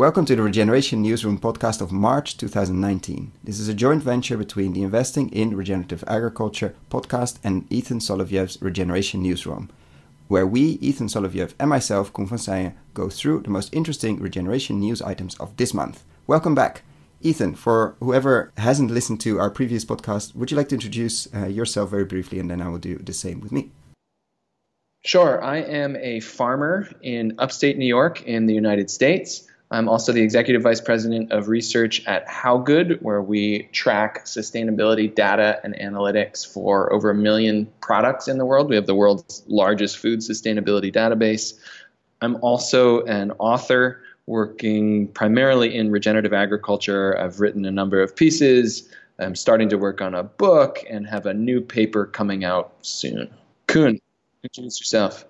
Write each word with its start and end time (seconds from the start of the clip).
Welcome 0.00 0.24
to 0.24 0.34
the 0.34 0.40
Regeneration 0.40 1.02
Newsroom 1.02 1.38
podcast 1.38 1.82
of 1.82 1.92
March 1.92 2.38
2019. 2.38 3.32
This 3.44 3.60
is 3.60 3.68
a 3.68 3.74
joint 3.74 4.02
venture 4.02 4.38
between 4.38 4.72
the 4.72 4.82
Investing 4.82 5.28
in 5.28 5.54
Regenerative 5.54 6.02
Agriculture 6.06 6.74
podcast 6.90 7.38
and 7.44 7.70
Ethan 7.70 7.98
Soloviev's 7.98 8.56
Regeneration 8.62 9.22
Newsroom, 9.22 9.68
where 10.28 10.46
we, 10.46 10.78
Ethan 10.80 11.08
Soloviev 11.08 11.52
and 11.60 11.68
myself, 11.68 12.14
Koen 12.14 12.74
go 12.94 13.10
through 13.10 13.42
the 13.42 13.50
most 13.50 13.74
interesting 13.74 14.18
regeneration 14.20 14.80
news 14.80 15.02
items 15.02 15.34
of 15.34 15.54
this 15.58 15.74
month. 15.74 16.02
Welcome 16.26 16.54
back. 16.54 16.80
Ethan, 17.20 17.54
for 17.54 17.94
whoever 18.00 18.52
hasn't 18.56 18.90
listened 18.90 19.20
to 19.20 19.38
our 19.38 19.50
previous 19.50 19.84
podcast, 19.84 20.34
would 20.34 20.50
you 20.50 20.56
like 20.56 20.70
to 20.70 20.76
introduce 20.76 21.28
uh, 21.34 21.46
yourself 21.46 21.90
very 21.90 22.06
briefly 22.06 22.38
and 22.38 22.50
then 22.50 22.62
I 22.62 22.68
will 22.70 22.78
do 22.78 22.96
the 22.96 23.12
same 23.12 23.40
with 23.40 23.52
me? 23.52 23.70
Sure. 25.04 25.44
I 25.44 25.58
am 25.58 25.94
a 25.96 26.20
farmer 26.20 26.88
in 27.02 27.34
upstate 27.38 27.76
New 27.76 27.84
York 27.84 28.22
in 28.22 28.46
the 28.46 28.54
United 28.54 28.88
States. 28.88 29.46
I'm 29.72 29.88
also 29.88 30.12
the 30.12 30.22
executive 30.22 30.62
vice 30.62 30.80
president 30.80 31.30
of 31.30 31.48
research 31.48 32.04
at 32.06 32.26
HowGood, 32.26 33.02
where 33.02 33.22
we 33.22 33.68
track 33.72 34.24
sustainability 34.24 35.14
data 35.14 35.60
and 35.62 35.74
analytics 35.76 36.44
for 36.46 36.92
over 36.92 37.10
a 37.10 37.14
million 37.14 37.70
products 37.80 38.26
in 38.26 38.38
the 38.38 38.44
world. 38.44 38.68
We 38.68 38.74
have 38.74 38.86
the 38.86 38.96
world's 38.96 39.44
largest 39.46 39.98
food 39.98 40.20
sustainability 40.20 40.92
database. 40.92 41.54
I'm 42.20 42.36
also 42.42 43.04
an 43.04 43.30
author 43.38 44.02
working 44.26 45.06
primarily 45.08 45.74
in 45.74 45.92
regenerative 45.92 46.32
agriculture. 46.32 47.16
I've 47.18 47.38
written 47.38 47.64
a 47.64 47.70
number 47.70 48.02
of 48.02 48.14
pieces. 48.14 48.88
I'm 49.20 49.36
starting 49.36 49.68
to 49.68 49.78
work 49.78 50.00
on 50.00 50.14
a 50.14 50.24
book 50.24 50.78
and 50.88 51.06
have 51.06 51.26
a 51.26 51.34
new 51.34 51.60
paper 51.60 52.06
coming 52.06 52.44
out 52.44 52.74
soon. 52.82 53.32
Koen, 53.68 54.00
introduce 54.42 54.80
yourself. 54.80 55.24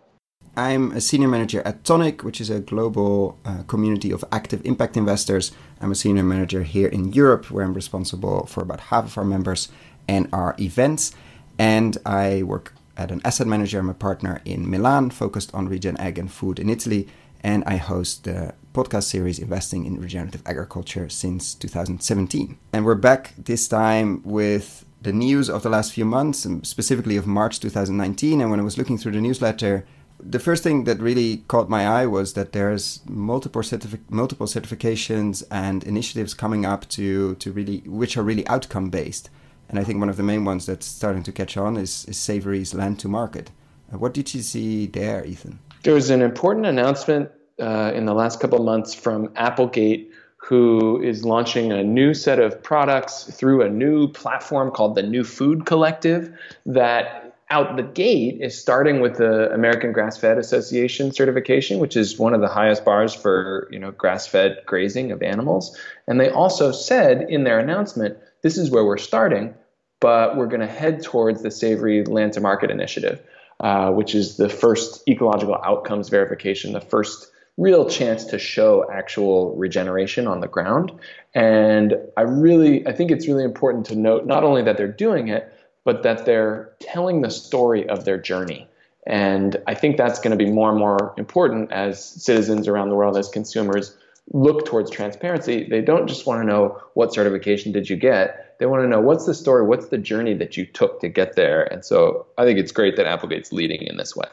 I'm 0.61 0.93
a 0.93 1.01
senior 1.01 1.27
manager 1.27 1.63
at 1.65 1.85
Toniic, 1.85 2.23
which 2.23 2.39
is 2.39 2.51
a 2.51 2.61
global 2.61 3.39
uh, 3.47 3.63
community 3.63 4.11
of 4.11 4.23
active 4.31 4.61
impact 4.67 4.95
investors. 4.95 5.53
I'm 5.81 5.91
a 5.91 5.95
senior 5.95 6.23
manager 6.23 6.65
here 6.65 6.89
in 6.89 7.15
Europe, 7.15 7.51
where 7.51 7.65
I'm 7.65 7.73
responsible 7.73 8.45
for 8.45 8.63
about 8.63 8.81
half 8.93 9.07
of 9.07 9.17
our 9.17 9.25
members 9.25 9.71
and 10.07 10.29
our 10.35 10.55
events. 10.59 11.13
And 11.59 11.97
I 12.05 12.43
work 12.43 12.75
at 12.99 13.11
an 13.11 13.23
asset 13.25 13.47
manager. 13.47 13.79
I'm 13.79 13.89
a 13.89 13.95
partner 13.95 14.43
in 14.45 14.69
Milan, 14.69 15.09
focused 15.09 15.51
on 15.55 15.67
regen 15.67 15.97
ag 15.97 16.19
and 16.19 16.31
food 16.31 16.59
in 16.59 16.69
Italy. 16.69 17.09
And 17.43 17.65
I 17.65 17.77
host 17.77 18.25
the 18.25 18.53
podcast 18.75 19.05
series 19.05 19.39
Investing 19.39 19.87
in 19.87 19.99
Regenerative 19.99 20.43
Agriculture 20.45 21.09
since 21.09 21.55
2017. 21.55 22.59
And 22.75 22.85
we're 22.85 22.97
back 22.97 23.33
this 23.39 23.67
time 23.67 24.21
with 24.25 24.85
the 25.01 25.15
news 25.15 25.49
of 25.49 25.63
the 25.63 25.71
last 25.71 25.95
few 25.95 26.05
months, 26.05 26.45
and 26.45 26.67
specifically 26.67 27.17
of 27.17 27.27
March 27.27 27.61
2019. 27.61 28.43
And 28.43 28.51
when 28.51 28.61
I 28.61 28.63
was 28.63 28.77
looking 28.77 28.99
through 28.99 29.13
the 29.13 29.23
newsletter, 29.23 29.87
the 30.23 30.39
first 30.39 30.63
thing 30.63 30.85
that 30.85 31.01
really 31.01 31.39
caught 31.49 31.69
my 31.69 31.87
eye 31.87 32.07
was 32.07 32.35
that 32.35 32.53
there's 32.53 33.01
multiple 33.07 33.63
multiple 34.09 34.47
certifications 34.47 35.43
and 35.51 35.85
initiatives 35.85 36.35
coming 36.35 36.65
up 36.65 36.89
to 36.91 37.35
to 37.37 37.53
really 37.53 37.79
which 37.87 38.17
are 38.17 38.23
really 38.23 38.47
outcome 38.49 38.91
based. 38.91 39.31
And 39.69 39.79
I 39.79 39.85
think 39.85 40.01
one 40.01 40.09
of 40.09 40.17
the 40.17 40.25
main 40.25 40.45
ones 40.45 40.67
that's 40.67 40.87
starting 40.87 41.23
to 41.23 41.33
catch 41.33 41.57
on 41.57 41.77
is, 41.77 42.05
is 42.07 42.19
Savory's 42.19 42.75
land 42.75 42.99
to 43.01 43.09
market. 43.09 43.53
Uh, 43.93 43.99
what 43.99 44.13
did 44.13 44.35
you 44.35 44.43
see 44.43 44.87
there, 44.87 45.25
Ethan? 45.25 45.61
There 45.85 45.95
was 45.95 46.11
an 46.11 46.23
important 46.23 46.67
announcement 46.67 47.31
uh, 47.61 47.93
in 47.95 48.05
the 48.05 48.15
last 48.15 48.41
couple 48.41 48.59
of 48.59 48.65
months 48.65 48.95
from 48.95 49.31
Applegate, 49.37 50.11
who 50.39 51.01
is 51.03 51.25
launching 51.25 51.71
a 51.71 51.85
new 51.85 52.15
set 52.15 52.41
of 52.41 52.61
products 52.63 53.25
through 53.25 53.63
a 53.63 53.69
new 53.69 54.09
platform 54.09 54.73
called 54.73 54.97
the 54.97 55.03
New 55.03 55.23
Food 55.23 55.67
Collective 55.67 56.37
that 56.67 57.37
out 57.51 57.77
the 57.77 57.83
gate 57.83 58.39
is 58.41 58.59
starting 58.59 59.01
with 59.01 59.17
the 59.17 59.53
American 59.53 59.93
Grass 59.93 60.17
Fed 60.17 60.39
Association 60.39 61.13
certification, 61.13 61.79
which 61.81 61.97
is 61.97 62.19
one 62.19 62.33
of 62.33 62.41
the 62.41 62.49
highest 62.49 62.85
bars 62.85 63.13
for 63.13 63.69
you 63.71 63.79
know 63.79 63.91
grass 63.91 64.27
fed 64.27 64.59
grazing 64.67 65.11
of 65.11 65.23
animals. 65.23 65.77
And 66.07 66.21
they 66.21 66.31
also 66.31 66.73
said 66.73 67.27
in 67.29 67.45
their 67.45 67.59
announcement, 67.59 68.17
this 68.43 68.57
is 68.57 68.71
where 68.71 68.85
we're 68.85 68.99
starting, 68.99 69.55
but 70.01 70.37
we're 70.37 70.47
going 70.47 70.61
to 70.61 70.67
head 70.67 71.03
towards 71.03 71.43
the 71.43 71.51
Savory 71.51 72.05
Land 72.05 72.35
to 72.35 72.41
Market 72.41 72.71
Initiative, 72.71 73.21
uh, 73.59 73.91
which 73.91 74.15
is 74.15 74.37
the 74.37 74.49
first 74.49 75.07
ecological 75.09 75.57
outcomes 75.65 76.09
verification, 76.09 76.73
the 76.73 76.81
first 76.81 77.31
real 77.59 77.89
chance 77.91 78.25
to 78.25 78.39
show 78.39 78.91
actual 78.91 79.55
regeneration 79.57 80.27
on 80.27 80.41
the 80.41 80.49
ground. 80.49 80.93
And 81.35 81.95
I 82.17 82.23
really, 82.23 82.87
I 82.87 82.93
think 82.93 83.11
it's 83.11 83.29
really 83.29 83.45
important 83.45 83.87
to 83.87 83.97
note 83.97 84.25
not 84.25 84.45
only 84.45 84.63
that 84.63 84.79
they're 84.79 84.89
doing 84.89 85.29
it, 85.29 85.53
but 85.85 86.03
that 86.03 86.27
they're 86.27 86.73
telling 86.81 87.21
the 87.21 87.31
story 87.31 87.89
of 87.89 88.05
their 88.05 88.19
journey. 88.19 88.69
And 89.07 89.57
I 89.67 89.75
think 89.75 89.97
that's 89.97 90.19
going 90.19 90.37
to 90.37 90.45
be 90.45 90.51
more 90.51 90.71
and 90.71 90.79
more 90.79 91.15
important 91.17 91.73
as 91.73 92.05
citizens 92.05 92.69
around 92.69 92.91
the 92.91 92.95
world, 92.95 93.17
as 93.17 93.29
consumers 93.29 93.97
look 94.33 94.67
towards 94.67 94.91
transparency. 94.91 95.67
They 95.69 95.81
don't 95.81 96.07
just 96.07 96.27
want 96.27 96.43
to 96.43 96.47
know 96.47 96.81
what 96.95 97.13
certification 97.13 97.73
did 97.73 97.89
you 97.89 97.97
get. 97.97 98.59
They 98.59 98.67
want 98.67 98.83
to 98.83 98.89
know 98.89 99.01
what's 99.01 99.27
the 99.27 99.35
story, 99.35 99.65
what's 99.65 99.89
the 99.89 99.99
journey 99.99 100.35
that 100.35 100.57
you 100.57 100.67
took 100.67 101.01
to 101.01 101.09
get 101.09 101.35
there. 101.35 101.65
And 101.73 101.85
so 101.85 102.27
I 102.37 102.45
think 102.45 102.59
it's 102.59 102.73
great 102.73 102.97
that 102.97 103.07
Applegate's 103.07 103.53
leading 103.53 103.83
in 103.83 103.97
this 103.97 104.15
way. 104.15 104.29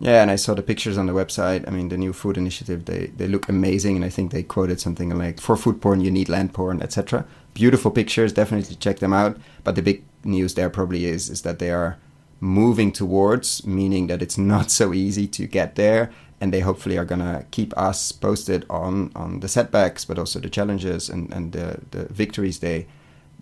Yeah, 0.00 0.20
and 0.20 0.30
I 0.30 0.36
saw 0.36 0.54
the 0.54 0.62
pictures 0.62 0.98
on 0.98 1.06
the 1.06 1.12
website. 1.12 1.66
I 1.66 1.70
mean, 1.70 1.88
the 1.88 1.96
new 1.96 2.12
food 2.12 2.36
initiative, 2.36 2.84
they, 2.84 3.06
they 3.16 3.28
look 3.28 3.48
amazing. 3.48 3.94
And 3.96 4.04
I 4.04 4.08
think 4.08 4.32
they 4.32 4.42
quoted 4.42 4.80
something 4.80 5.16
like, 5.16 5.40
for 5.40 5.56
food 5.56 5.80
porn, 5.80 6.00
you 6.00 6.10
need 6.10 6.28
land 6.28 6.52
porn, 6.52 6.82
etc. 6.82 7.24
Beautiful 7.54 7.92
pictures, 7.92 8.32
definitely 8.32 8.74
check 8.74 8.98
them 8.98 9.12
out. 9.12 9.38
But 9.62 9.76
the 9.76 9.82
big 9.82 10.02
news 10.24 10.54
there 10.54 10.70
probably 10.70 11.04
is 11.04 11.28
is 11.30 11.42
that 11.42 11.58
they 11.58 11.70
are 11.70 11.98
moving 12.40 12.92
towards, 12.92 13.66
meaning 13.66 14.06
that 14.08 14.22
it's 14.22 14.38
not 14.38 14.70
so 14.70 14.92
easy 14.92 15.26
to 15.28 15.46
get 15.46 15.76
there, 15.76 16.10
and 16.40 16.52
they 16.52 16.60
hopefully 16.60 16.98
are 16.98 17.04
gonna 17.04 17.46
keep 17.50 17.76
us 17.76 18.12
posted 18.12 18.64
on 18.68 19.10
on 19.14 19.40
the 19.40 19.48
setbacks, 19.48 20.04
but 20.04 20.18
also 20.18 20.40
the 20.40 20.50
challenges 20.50 21.08
and 21.08 21.32
and 21.32 21.52
the 21.52 21.80
the 21.90 22.04
victories 22.12 22.58
they 22.58 22.86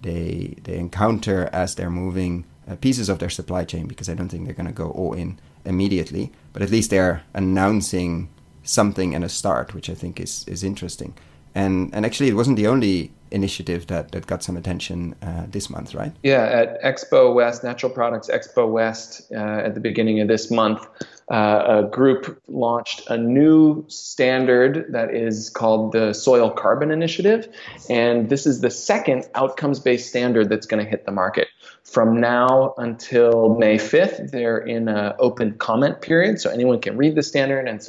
they 0.01 0.57
they 0.65 0.77
encounter 0.77 1.49
as 1.53 1.75
they're 1.75 1.91
moving 1.91 2.45
uh, 2.69 2.77
pieces 2.77 3.09
of 3.09 3.19
their 3.19 3.31
supply 3.31 3.65
chain. 3.65 3.87
Because 3.87 4.09
I 4.09 4.15
don't 4.15 4.29
think 4.29 4.45
they're 4.45 4.55
gonna 4.55 4.73
go 4.73 4.91
all 4.91 5.15
in 5.15 5.39
immediately, 5.65 6.33
but 6.53 6.63
at 6.63 6.71
least 6.71 6.91
they're 6.91 7.23
announcing 7.35 8.29
something 8.63 9.15
and 9.15 9.25
a 9.25 9.29
start, 9.29 9.75
which 9.75 9.91
I 9.91 9.95
think 9.95 10.21
is 10.21 10.45
is 10.47 10.63
interesting. 10.63 11.15
And 11.55 11.95
and 11.95 12.07
actually, 12.07 12.29
it 12.29 12.35
wasn't 12.35 12.57
the 12.57 12.67
only 12.67 13.13
initiative 13.33 13.87
that, 13.89 14.13
that 14.13 14.27
got 14.27 14.43
some 14.43 14.57
attention 14.57 15.15
uh, 15.23 15.47
this 15.49 15.71
month, 15.71 15.95
right? 15.95 16.13
Yeah, 16.23 16.43
at 16.43 16.83
Expo 16.83 17.35
West, 17.35 17.65
Natural 17.65 17.91
Products 17.91 18.29
Expo 18.29 18.71
West, 18.71 19.33
uh, 19.33 19.37
at 19.37 19.75
the 19.75 19.81
beginning 19.81 20.21
of 20.21 20.29
this 20.29 20.51
month, 20.51 20.87
uh, 21.31 21.83
a 21.85 21.89
group 21.89 22.41
launched 22.49 23.09
a 23.09 23.17
new 23.17 23.85
standard 23.89 24.87
that 24.93 25.15
is 25.15 25.49
called 25.51 25.93
the 25.93 26.13
Soil 26.13 26.51
Carbon 26.51 26.91
Initiative. 26.91 27.49
And 27.89 28.29
this 28.29 28.47
is 28.47 28.61
the 28.61 28.71
second 28.71 29.25
outcomes 29.35 29.81
based 29.81 30.09
standard 30.09 30.49
that's 30.49 30.67
going 30.67 30.85
to 30.85 30.89
hit 30.89 31.07
the 31.07 31.13
market. 31.13 31.49
From 31.85 32.21
now 32.21 32.75
until 32.79 33.57
May 33.57 33.77
5th, 33.77 34.31
they're 34.31 34.59
in 34.59 34.89
an 34.89 35.15
open 35.19 35.55
comment 35.59 36.01
period, 36.01 36.41
so 36.41 36.51
anyone 36.51 36.81
can 36.81 36.97
read 36.97 37.15
the 37.15 37.23
standard 37.23 37.67
and 37.67 37.83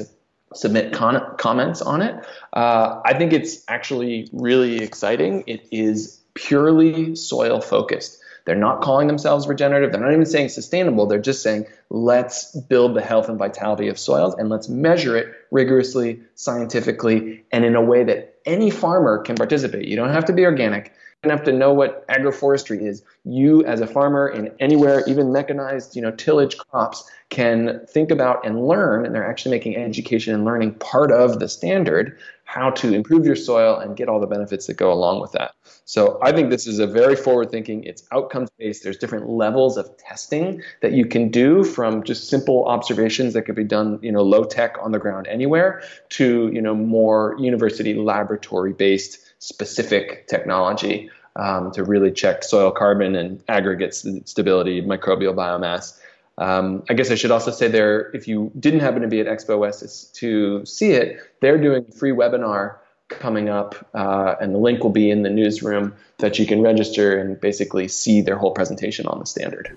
submit 0.54 0.94
con- 0.94 1.36
comments 1.38 1.82
on 1.82 2.02
it. 2.02 2.16
Uh, 2.54 3.02
I 3.06 3.18
think 3.18 3.34
it's 3.34 3.64
actually 3.68 4.30
really 4.32 4.78
exciting. 4.82 5.44
It 5.48 5.68
is 5.72 6.22
purely 6.34 7.16
soil 7.16 7.62
focused. 7.62 8.20
They're 8.46 8.56
not 8.56 8.82
calling 8.82 9.08
themselves 9.08 9.48
regenerative. 9.48 9.92
They're 9.92 10.02
not 10.02 10.12
even 10.12 10.26
saying 10.26 10.50
sustainable. 10.50 11.06
They're 11.06 11.20
just 11.20 11.42
saying, 11.42 11.66
let's 11.90 12.56
build 12.56 12.94
the 12.94 13.02
health 13.02 13.30
and 13.30 13.38
vitality 13.38 13.88
of 13.88 13.98
soils 13.98 14.36
and 14.36 14.50
let's 14.50 14.68
measure 14.68 15.16
it 15.16 15.34
rigorously, 15.50 16.20
scientifically, 16.36 17.46
and 17.52 17.64
in 17.64 17.76
a 17.76 17.82
way 17.82 18.04
that 18.04 18.36
any 18.46 18.70
farmer 18.70 19.20
can 19.20 19.36
participate. 19.36 19.88
You 19.88 19.96
don't 19.96 20.10
have 20.10 20.26
to 20.26 20.34
be 20.34 20.46
organic 20.46 20.92
have 21.32 21.44
to 21.44 21.52
know 21.52 21.74
what 21.74 22.08
agroforestry 22.08 22.82
is. 22.82 23.04
You, 23.24 23.64
as 23.66 23.82
a 23.82 23.88
farmer 23.88 24.28
in 24.28 24.52
anywhere, 24.60 25.04
even 25.08 25.32
mechanized, 25.32 25.96
you 25.96 26.02
know, 26.02 26.12
tillage 26.12 26.58
crops, 26.58 27.10
can 27.30 27.82
think 27.88 28.12
about 28.12 28.46
and 28.46 28.68
learn, 28.68 29.06
and 29.06 29.16
they're 29.16 29.28
actually 29.28 29.52
making 29.52 29.76
education 29.76 30.34
and 30.34 30.46
learning 30.46 30.76
part 30.76 31.12
of 31.12 31.40
the 31.40 31.48
standard, 31.48 32.18
how 32.44 32.70
to 32.70 32.94
improve 32.94 33.26
your 33.26 33.36
soil 33.36 33.78
and 33.80 33.96
get 33.96 34.08
all 34.10 34.20
the 34.20 34.28
benefits 34.28 34.68
that 34.68 34.76
go 34.76 34.92
along 34.92 35.22
with 35.22 35.32
that. 35.32 35.54
So 35.86 36.20
I 36.22 36.32
think 36.32 36.50
this 36.50 36.68
is 36.68 36.80
a 36.80 36.86
very 36.86 37.16
forward-thinking. 37.16 37.86
It's 37.86 38.04
outcomes-based. 38.12 38.84
There's 38.84 38.98
different 38.98 39.30
levels 39.30 39.78
of 39.78 39.98
testing 39.98 40.62
that 40.82 40.92
you 40.92 41.06
can 41.06 41.30
do, 41.30 41.64
from 41.64 42.04
just 42.04 42.30
simple 42.30 42.66
observations 42.66 43.34
that 43.34 43.44
could 43.44 43.56
be 43.56 43.64
done, 43.64 44.00
you 44.02 44.12
know, 44.12 44.22
low-tech 44.22 44.78
on 44.82 44.92
the 44.92 45.00
ground 45.00 45.26
anywhere, 45.28 45.82
to 46.10 46.52
you 46.54 46.62
know 46.62 46.76
more 46.76 47.36
university 47.40 47.96
laboratory-based 47.96 49.20
specific 49.44 50.28
technology 50.28 51.10
um, 51.36 51.72
to 51.72 51.84
really 51.84 52.12
check 52.12 52.44
soil 52.44 52.72
carbon 52.72 53.16
and 53.16 53.44
aggregate 53.48 53.94
stability, 53.94 54.82
microbial 54.82 55.36
biomass. 55.36 56.00
Um, 56.38 56.84
I 56.90 56.94
guess 56.94 57.12
I 57.12 57.16
should 57.16 57.32
also 57.32 57.52
say 57.52 57.68
there, 57.68 58.10
if 58.16 58.28
you 58.28 58.52
didn't 58.60 58.80
happen 58.80 59.02
to 59.02 59.08
be 59.08 59.20
at 59.20 59.28
Expo 59.28 59.60
West 59.60 60.16
to 60.16 60.66
see 60.66 60.92
it, 60.92 61.20
they're 61.42 61.60
doing 61.60 61.86
a 61.88 61.92
free 61.92 62.12
webinar 62.12 62.78
coming 63.10 63.50
up, 63.50 63.76
uh, 63.94 64.36
and 64.42 64.56
the 64.56 64.58
link 64.58 64.82
will 64.82 64.90
be 64.90 65.12
in 65.12 65.22
the 65.22 65.30
newsroom 65.30 65.94
that 66.18 66.40
you 66.40 66.46
can 66.46 66.62
register 66.62 67.20
and 67.20 67.40
basically 67.40 67.88
see 67.88 68.22
their 68.22 68.38
whole 68.38 68.52
presentation 68.52 69.06
on 69.06 69.20
the 69.20 69.26
standard. 69.26 69.76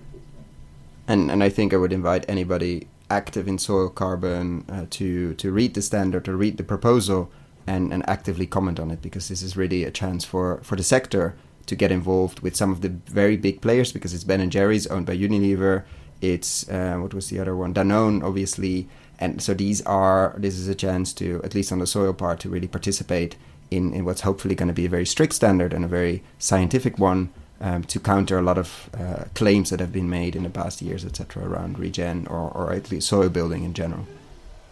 And 1.08 1.30
and 1.30 1.42
I 1.42 1.50
think 1.50 1.74
I 1.74 1.76
would 1.76 1.92
invite 1.92 2.24
anybody 2.28 2.88
active 3.10 3.46
in 3.46 3.58
soil 3.58 3.88
carbon 3.88 4.64
uh, 4.68 4.86
to 4.90 5.34
to 5.34 5.52
read 5.52 5.74
the 5.74 5.82
standard, 5.82 6.24
to 6.24 6.34
read 6.34 6.56
the 6.56 6.64
proposal, 6.64 7.30
and, 7.66 7.92
and 7.92 8.08
actively 8.08 8.46
comment 8.46 8.78
on 8.78 8.90
it 8.90 9.02
because 9.02 9.28
this 9.28 9.42
is 9.42 9.56
really 9.56 9.84
a 9.84 9.90
chance 9.90 10.24
for, 10.24 10.60
for 10.62 10.76
the 10.76 10.82
sector 10.82 11.34
to 11.66 11.74
get 11.74 11.90
involved 11.90 12.40
with 12.40 12.54
some 12.54 12.70
of 12.70 12.80
the 12.80 12.88
very 12.88 13.36
big 13.36 13.60
players 13.60 13.92
because 13.92 14.14
it's 14.14 14.24
Ben 14.24 14.40
and 14.40 14.52
Jerry's 14.52 14.86
owned 14.86 15.06
by 15.06 15.16
Unilever. 15.16 15.84
It's 16.20 16.68
uh, 16.68 16.96
what 16.96 17.12
was 17.12 17.28
the 17.28 17.38
other 17.38 17.56
one? 17.56 17.74
Danone, 17.74 18.22
obviously. 18.22 18.88
And 19.18 19.42
so 19.42 19.54
these 19.54 19.82
are 19.82 20.34
this 20.38 20.54
is 20.54 20.68
a 20.68 20.74
chance 20.74 21.12
to 21.14 21.40
at 21.42 21.54
least 21.54 21.72
on 21.72 21.78
the 21.78 21.86
soil 21.86 22.12
part 22.12 22.40
to 22.40 22.48
really 22.48 22.68
participate 22.68 23.36
in, 23.70 23.92
in 23.92 24.04
what's 24.04 24.20
hopefully 24.20 24.54
going 24.54 24.68
to 24.68 24.74
be 24.74 24.86
a 24.86 24.88
very 24.90 25.06
strict 25.06 25.32
standard 25.34 25.72
and 25.72 25.84
a 25.84 25.88
very 25.88 26.22
scientific 26.38 26.98
one 26.98 27.30
um, 27.60 27.82
to 27.84 27.98
counter 27.98 28.38
a 28.38 28.42
lot 28.42 28.58
of 28.58 28.90
uh, 28.98 29.24
claims 29.34 29.70
that 29.70 29.80
have 29.80 29.92
been 29.92 30.08
made 30.08 30.36
in 30.36 30.42
the 30.42 30.50
past 30.50 30.82
years, 30.82 31.04
etc., 31.04 31.44
around 31.44 31.78
regen 31.78 32.26
or, 32.28 32.50
or 32.50 32.72
at 32.72 32.90
least 32.90 33.08
soil 33.08 33.28
building 33.28 33.64
in 33.64 33.74
general. 33.74 34.06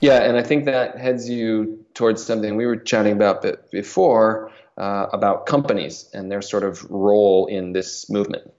Yeah, 0.05 0.23
and 0.25 0.37
I 0.37 0.43
think 0.43 0.67
that 0.67 0.99
heads 0.99 1.31
you 1.31 1.83
towards 1.95 2.23
something 2.23 2.57
we 2.57 2.67
were 2.67 2.77
chatting 2.77 3.15
about 3.15 3.43
before 3.71 4.51
uh, 4.77 5.07
about 5.15 5.47
companies 5.47 6.11
and 6.13 6.31
their 6.31 6.43
sort 6.43 6.63
of 6.63 6.85
role 6.91 7.47
in 7.47 7.73
this 7.73 8.11
movement. 8.11 8.53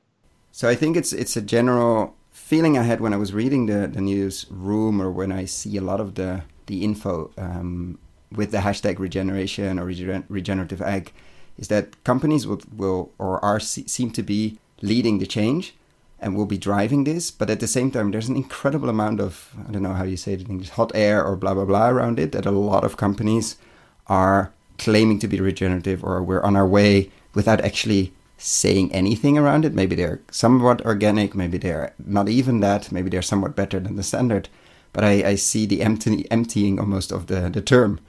So 0.51 0.67
I 0.67 0.73
think 0.73 0.97
it's 0.97 1.13
it's 1.13 1.37
a 1.37 1.41
general 1.41 2.15
feeling 2.31 2.79
I 2.79 2.81
had 2.81 2.99
when 2.99 3.13
I 3.13 3.17
was 3.17 3.31
reading 3.31 3.67
the, 3.67 3.87
the 3.87 4.01
news 4.01 4.47
room 4.49 4.99
or 4.99 5.11
when 5.11 5.31
I 5.31 5.45
see 5.45 5.77
a 5.77 5.81
lot 5.81 5.99
of 5.99 6.15
the 6.15 6.41
the 6.65 6.83
info 6.83 7.29
um, 7.37 7.99
with 8.31 8.49
the 8.49 8.61
hashtag 8.67 8.97
regeneration 8.97 9.77
or 9.77 9.85
regen- 9.85 10.25
regenerative 10.29 10.81
ag 10.81 11.11
is 11.59 11.67
that 11.67 12.03
companies 12.03 12.47
will, 12.47 12.61
will 12.75 13.11
or 13.19 13.43
are 13.45 13.59
seem 13.59 14.09
to 14.09 14.23
be 14.23 14.57
leading 14.81 15.19
the 15.19 15.27
change 15.27 15.75
and 16.19 16.35
will 16.35 16.45
be 16.45 16.57
driving 16.57 17.03
this 17.03 17.31
but 17.31 17.49
at 17.49 17.59
the 17.59 17.67
same 17.67 17.91
time 17.91 18.11
there's 18.11 18.29
an 18.29 18.35
incredible 18.35 18.89
amount 18.89 19.19
of 19.19 19.53
i 19.67 19.71
don't 19.71 19.83
know 19.83 19.93
how 19.93 20.03
you 20.03 20.17
say 20.17 20.33
it 20.33 20.41
in 20.41 20.51
english 20.51 20.69
hot 20.69 20.91
air 20.95 21.23
or 21.23 21.35
blah 21.35 21.53
blah 21.53 21.65
blah 21.65 21.89
around 21.89 22.19
it 22.19 22.31
that 22.31 22.45
a 22.45 22.51
lot 22.51 22.83
of 22.83 22.97
companies 22.97 23.57
are 24.07 24.51
claiming 24.77 25.19
to 25.19 25.27
be 25.27 25.39
regenerative 25.39 26.03
or 26.03 26.21
we're 26.21 26.43
on 26.43 26.55
our 26.55 26.67
way 26.67 27.09
without 27.33 27.61
actually 27.61 28.13
saying 28.37 28.91
anything 28.91 29.37
around 29.37 29.65
it. 29.65 29.73
Maybe 29.73 29.95
they're 29.95 30.21
somewhat 30.31 30.85
organic 30.85 31.35
maybe 31.35 31.57
they're 31.57 31.93
not 32.05 32.29
even 32.29 32.59
that 32.59 32.91
maybe 32.91 33.09
they're 33.09 33.21
somewhat 33.21 33.55
better 33.55 33.79
than 33.79 33.95
the 33.95 34.03
standard. 34.03 34.49
But 34.93 35.03
i, 35.03 35.29
I 35.29 35.35
see 35.35 35.65
the 35.65 35.81
empty, 35.81 36.29
emptying 36.31 36.79
almost 36.79 37.11
of 37.11 37.27
the, 37.27 37.49
the 37.49 37.61
term 37.61 37.99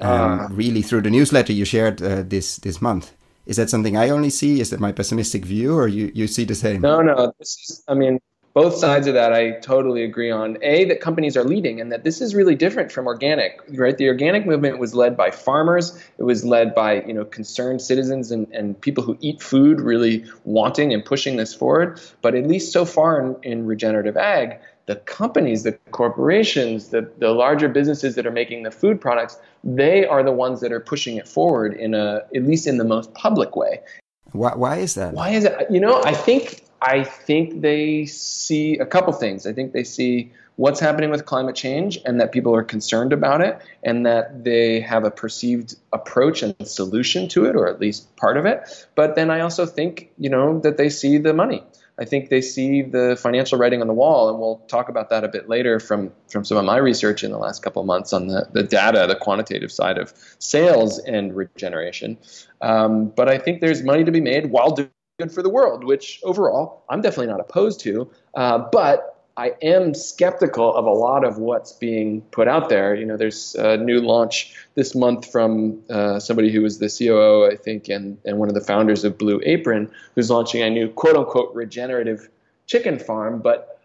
um, 0.00 0.40
uh, 0.40 0.48
really 0.48 0.82
through 0.82 1.02
the 1.02 1.10
newsletter 1.10 1.52
you 1.52 1.64
shared 1.64 2.02
uh, 2.02 2.22
this 2.22 2.56
this 2.58 2.82
month. 2.82 3.12
Is 3.46 3.56
that 3.56 3.70
something 3.70 3.96
I 3.96 4.08
only 4.08 4.30
see? 4.30 4.60
Is 4.60 4.70
that 4.70 4.80
my 4.80 4.92
pessimistic 4.92 5.44
view, 5.44 5.76
or 5.76 5.86
you 5.86 6.10
you 6.14 6.26
see 6.26 6.44
the 6.44 6.54
same? 6.54 6.80
No, 6.80 7.02
no. 7.02 7.32
This 7.38 7.58
is, 7.68 7.84
I 7.88 7.94
mean, 7.94 8.20
both 8.54 8.76
sides 8.76 9.06
of 9.06 9.14
that 9.14 9.32
I 9.32 9.58
totally 9.60 10.04
agree 10.04 10.30
on. 10.30 10.56
A, 10.62 10.84
that 10.86 11.00
companies 11.00 11.36
are 11.36 11.44
leading, 11.44 11.80
and 11.80 11.92
that 11.92 12.04
this 12.04 12.20
is 12.20 12.34
really 12.34 12.54
different 12.54 12.90
from 12.90 13.06
organic. 13.06 13.60
Right, 13.68 13.98
the 13.98 14.08
organic 14.08 14.46
movement 14.46 14.78
was 14.78 14.94
led 14.94 15.16
by 15.16 15.30
farmers. 15.30 16.00
It 16.18 16.22
was 16.22 16.44
led 16.44 16.74
by 16.74 17.02
you 17.02 17.12
know 17.12 17.24
concerned 17.24 17.82
citizens 17.82 18.30
and, 18.30 18.46
and 18.52 18.80
people 18.80 19.04
who 19.04 19.18
eat 19.20 19.42
food, 19.42 19.80
really 19.80 20.24
wanting 20.44 20.94
and 20.94 21.04
pushing 21.04 21.36
this 21.36 21.52
forward. 21.52 22.00
But 22.22 22.34
at 22.34 22.46
least 22.46 22.72
so 22.72 22.84
far 22.84 23.20
in, 23.20 23.36
in 23.42 23.66
regenerative 23.66 24.16
ag, 24.16 24.58
the 24.86 24.96
companies, 24.96 25.62
the 25.62 25.72
corporations, 25.90 26.88
the, 26.88 27.10
the 27.18 27.30
larger 27.30 27.68
businesses 27.68 28.14
that 28.16 28.26
are 28.26 28.30
making 28.30 28.64
the 28.64 28.70
food 28.70 29.00
products, 29.00 29.38
they 29.62 30.06
are 30.06 30.22
the 30.22 30.32
ones 30.32 30.60
that 30.60 30.72
are 30.72 30.80
pushing 30.80 31.16
it 31.16 31.26
forward 31.26 31.74
in 31.74 31.94
a 31.94 32.22
at 32.34 32.44
least 32.44 32.66
in 32.66 32.78
the 32.78 32.84
most 32.84 33.12
public 33.14 33.56
way. 33.56 33.80
Why, 34.32 34.54
why 34.54 34.76
is 34.76 34.94
that? 34.94 35.14
Why 35.14 35.30
is 35.30 35.44
it? 35.44 35.70
You 35.70 35.80
know, 35.80 36.02
I 36.02 36.12
think 36.12 36.64
I 36.82 37.04
think 37.04 37.62
they 37.62 38.04
see 38.06 38.76
a 38.78 38.84
couple 38.84 39.12
things. 39.12 39.46
I 39.46 39.52
think 39.52 39.72
they 39.72 39.84
see 39.84 40.32
what's 40.56 40.80
happening 40.80 41.10
with 41.10 41.24
climate 41.24 41.56
change 41.56 41.98
and 42.04 42.20
that 42.20 42.30
people 42.30 42.54
are 42.54 42.62
concerned 42.62 43.12
about 43.12 43.40
it 43.40 43.60
and 43.82 44.06
that 44.06 44.44
they 44.44 44.80
have 44.80 45.04
a 45.04 45.10
perceived 45.10 45.74
approach 45.92 46.42
and 46.42 46.54
solution 46.64 47.28
to 47.28 47.46
it 47.46 47.56
or 47.56 47.68
at 47.68 47.80
least 47.80 48.14
part 48.16 48.36
of 48.36 48.46
it. 48.46 48.86
But 48.94 49.16
then 49.16 49.30
I 49.30 49.40
also 49.40 49.66
think, 49.66 50.10
you 50.18 50.30
know, 50.30 50.60
that 50.60 50.76
they 50.76 50.90
see 50.90 51.18
the 51.18 51.32
money 51.32 51.64
I 51.98 52.04
think 52.04 52.28
they 52.28 52.40
see 52.40 52.82
the 52.82 53.16
financial 53.20 53.56
writing 53.56 53.80
on 53.80 53.86
the 53.86 53.94
wall, 53.94 54.28
and 54.28 54.38
we'll 54.38 54.58
talk 54.66 54.88
about 54.88 55.10
that 55.10 55.22
a 55.22 55.28
bit 55.28 55.48
later 55.48 55.78
from, 55.78 56.12
from 56.28 56.44
some 56.44 56.56
of 56.56 56.64
my 56.64 56.76
research 56.76 57.22
in 57.22 57.30
the 57.30 57.38
last 57.38 57.62
couple 57.62 57.80
of 57.80 57.86
months 57.86 58.12
on 58.12 58.26
the, 58.26 58.48
the 58.52 58.64
data, 58.64 59.06
the 59.08 59.14
quantitative 59.14 59.70
side 59.70 59.96
of 59.96 60.12
sales 60.40 60.98
and 61.00 61.36
regeneration. 61.36 62.18
Um, 62.62 63.10
but 63.10 63.28
I 63.28 63.38
think 63.38 63.60
there's 63.60 63.82
money 63.82 64.02
to 64.02 64.10
be 64.10 64.20
made 64.20 64.50
while 64.50 64.72
doing 64.72 64.90
good 65.20 65.30
for 65.30 65.42
the 65.42 65.50
world, 65.50 65.84
which 65.84 66.20
overall 66.24 66.84
I'm 66.88 67.00
definitely 67.00 67.28
not 67.28 67.40
opposed 67.40 67.78
to. 67.80 68.10
Uh, 68.34 68.58
but 68.72 69.13
I 69.36 69.52
am 69.62 69.94
skeptical 69.94 70.74
of 70.74 70.84
a 70.84 70.90
lot 70.90 71.24
of 71.24 71.38
what's 71.38 71.72
being 71.72 72.20
put 72.30 72.46
out 72.46 72.68
there. 72.68 72.94
You 72.94 73.04
know, 73.04 73.16
there's 73.16 73.56
a 73.56 73.76
new 73.76 74.00
launch 74.00 74.54
this 74.76 74.94
month 74.94 75.30
from 75.30 75.82
uh, 75.90 76.20
somebody 76.20 76.52
who 76.52 76.62
was 76.62 76.78
the 76.78 76.88
COO, 76.88 77.50
I 77.50 77.56
think, 77.56 77.88
and, 77.88 78.16
and 78.24 78.38
one 78.38 78.48
of 78.48 78.54
the 78.54 78.60
founders 78.60 79.02
of 79.02 79.18
Blue 79.18 79.40
Apron, 79.44 79.90
who's 80.14 80.30
launching 80.30 80.62
a 80.62 80.70
new 80.70 80.88
quote 80.88 81.16
unquote 81.16 81.52
regenerative 81.52 82.28
chicken 82.66 82.98
farm. 82.98 83.40
But 83.40 83.80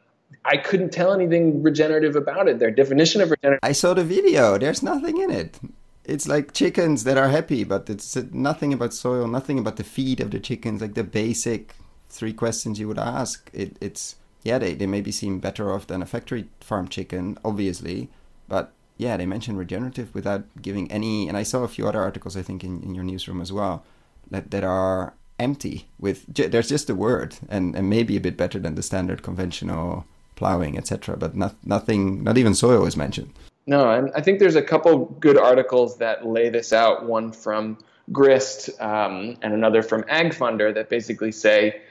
I 0.45 0.57
couldn't 0.57 0.91
tell 0.91 1.13
anything 1.13 1.63
regenerative 1.63 2.15
about 2.15 2.47
it. 2.47 2.59
Their 2.59 2.71
definition 2.71 3.21
of 3.21 3.31
regenerative. 3.31 3.59
I 3.63 3.71
saw 3.71 3.95
the 3.95 4.03
video. 4.03 4.59
There's 4.59 4.83
nothing 4.83 5.19
in 5.19 5.31
it. 5.31 5.59
It's 6.05 6.27
like 6.27 6.53
chickens 6.53 7.03
that 7.05 7.17
are 7.17 7.29
happy, 7.29 7.63
but 7.63 7.89
it's 7.89 8.15
nothing 8.31 8.71
about 8.71 8.93
soil, 8.93 9.27
nothing 9.27 9.57
about 9.57 9.77
the 9.77 9.83
feed 9.83 10.19
of 10.19 10.29
the 10.29 10.39
chickens, 10.39 10.81
like 10.81 10.93
the 10.93 11.03
basic 11.03 11.75
three 12.09 12.33
questions 12.33 12.79
you 12.79 12.87
would 12.87 12.99
ask. 12.99 13.49
It, 13.53 13.77
it's 13.81 14.15
yeah, 14.43 14.57
they, 14.57 14.73
they 14.73 14.87
maybe 14.87 15.11
seem 15.11 15.39
better 15.39 15.73
off 15.73 15.87
than 15.87 16.01
a 16.01 16.05
factory 16.05 16.47
farm 16.61 16.87
chicken, 16.87 17.37
obviously, 17.43 18.09
but 18.47 18.71
yeah, 18.97 19.17
they 19.17 19.25
mention 19.25 19.57
regenerative 19.57 20.13
without 20.13 20.43
giving 20.61 20.91
any. 20.91 21.27
And 21.27 21.37
I 21.37 21.43
saw 21.43 21.63
a 21.63 21.67
few 21.67 21.87
other 21.87 22.01
articles, 22.01 22.35
I 22.35 22.41
think, 22.41 22.63
in, 22.63 22.83
in 22.83 22.93
your 22.93 23.03
newsroom 23.03 23.41
as 23.41 23.51
well, 23.51 23.83
that, 24.29 24.51
that 24.51 24.63
are 24.63 25.13
empty 25.39 25.87
with 25.97 26.25
there's 26.33 26.67
just 26.67 26.89
a 26.89 26.95
word 26.95 27.37
and, 27.47 27.73
and 27.73 27.89
maybe 27.89 28.17
a 28.17 28.19
bit 28.19 28.35
better 28.35 28.59
than 28.59 28.75
the 28.75 28.83
standard 28.83 29.23
conventional 29.23 30.05
plowing, 30.35 30.77
etc. 30.77 31.15
But 31.17 31.35
not, 31.35 31.55
nothing, 31.65 32.23
not 32.23 32.37
even 32.37 32.53
soil 32.53 32.85
is 32.85 32.97
mentioned. 32.97 33.33
No, 33.65 33.89
and 33.89 34.11
I 34.15 34.21
think 34.21 34.39
there's 34.39 34.55
a 34.55 34.61
couple 34.61 35.05
good 35.19 35.37
articles 35.37 35.97
that 35.99 36.25
lay 36.25 36.49
this 36.49 36.73
out. 36.73 37.05
One 37.05 37.31
from 37.31 37.77
Grist 38.11 38.69
um, 38.81 39.37
and 39.41 39.53
another 39.53 39.83
from 39.83 40.03
AgFunder 40.03 40.73
that 40.73 40.89
basically 40.89 41.31
say 41.31 41.81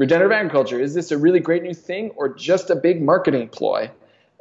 regenerative 0.00 0.32
agriculture 0.32 0.80
is 0.80 0.94
this 0.94 1.10
a 1.10 1.18
really 1.18 1.40
great 1.40 1.62
new 1.62 1.74
thing 1.74 2.10
or 2.16 2.26
just 2.30 2.70
a 2.70 2.74
big 2.74 3.02
marketing 3.02 3.46
ploy 3.48 3.90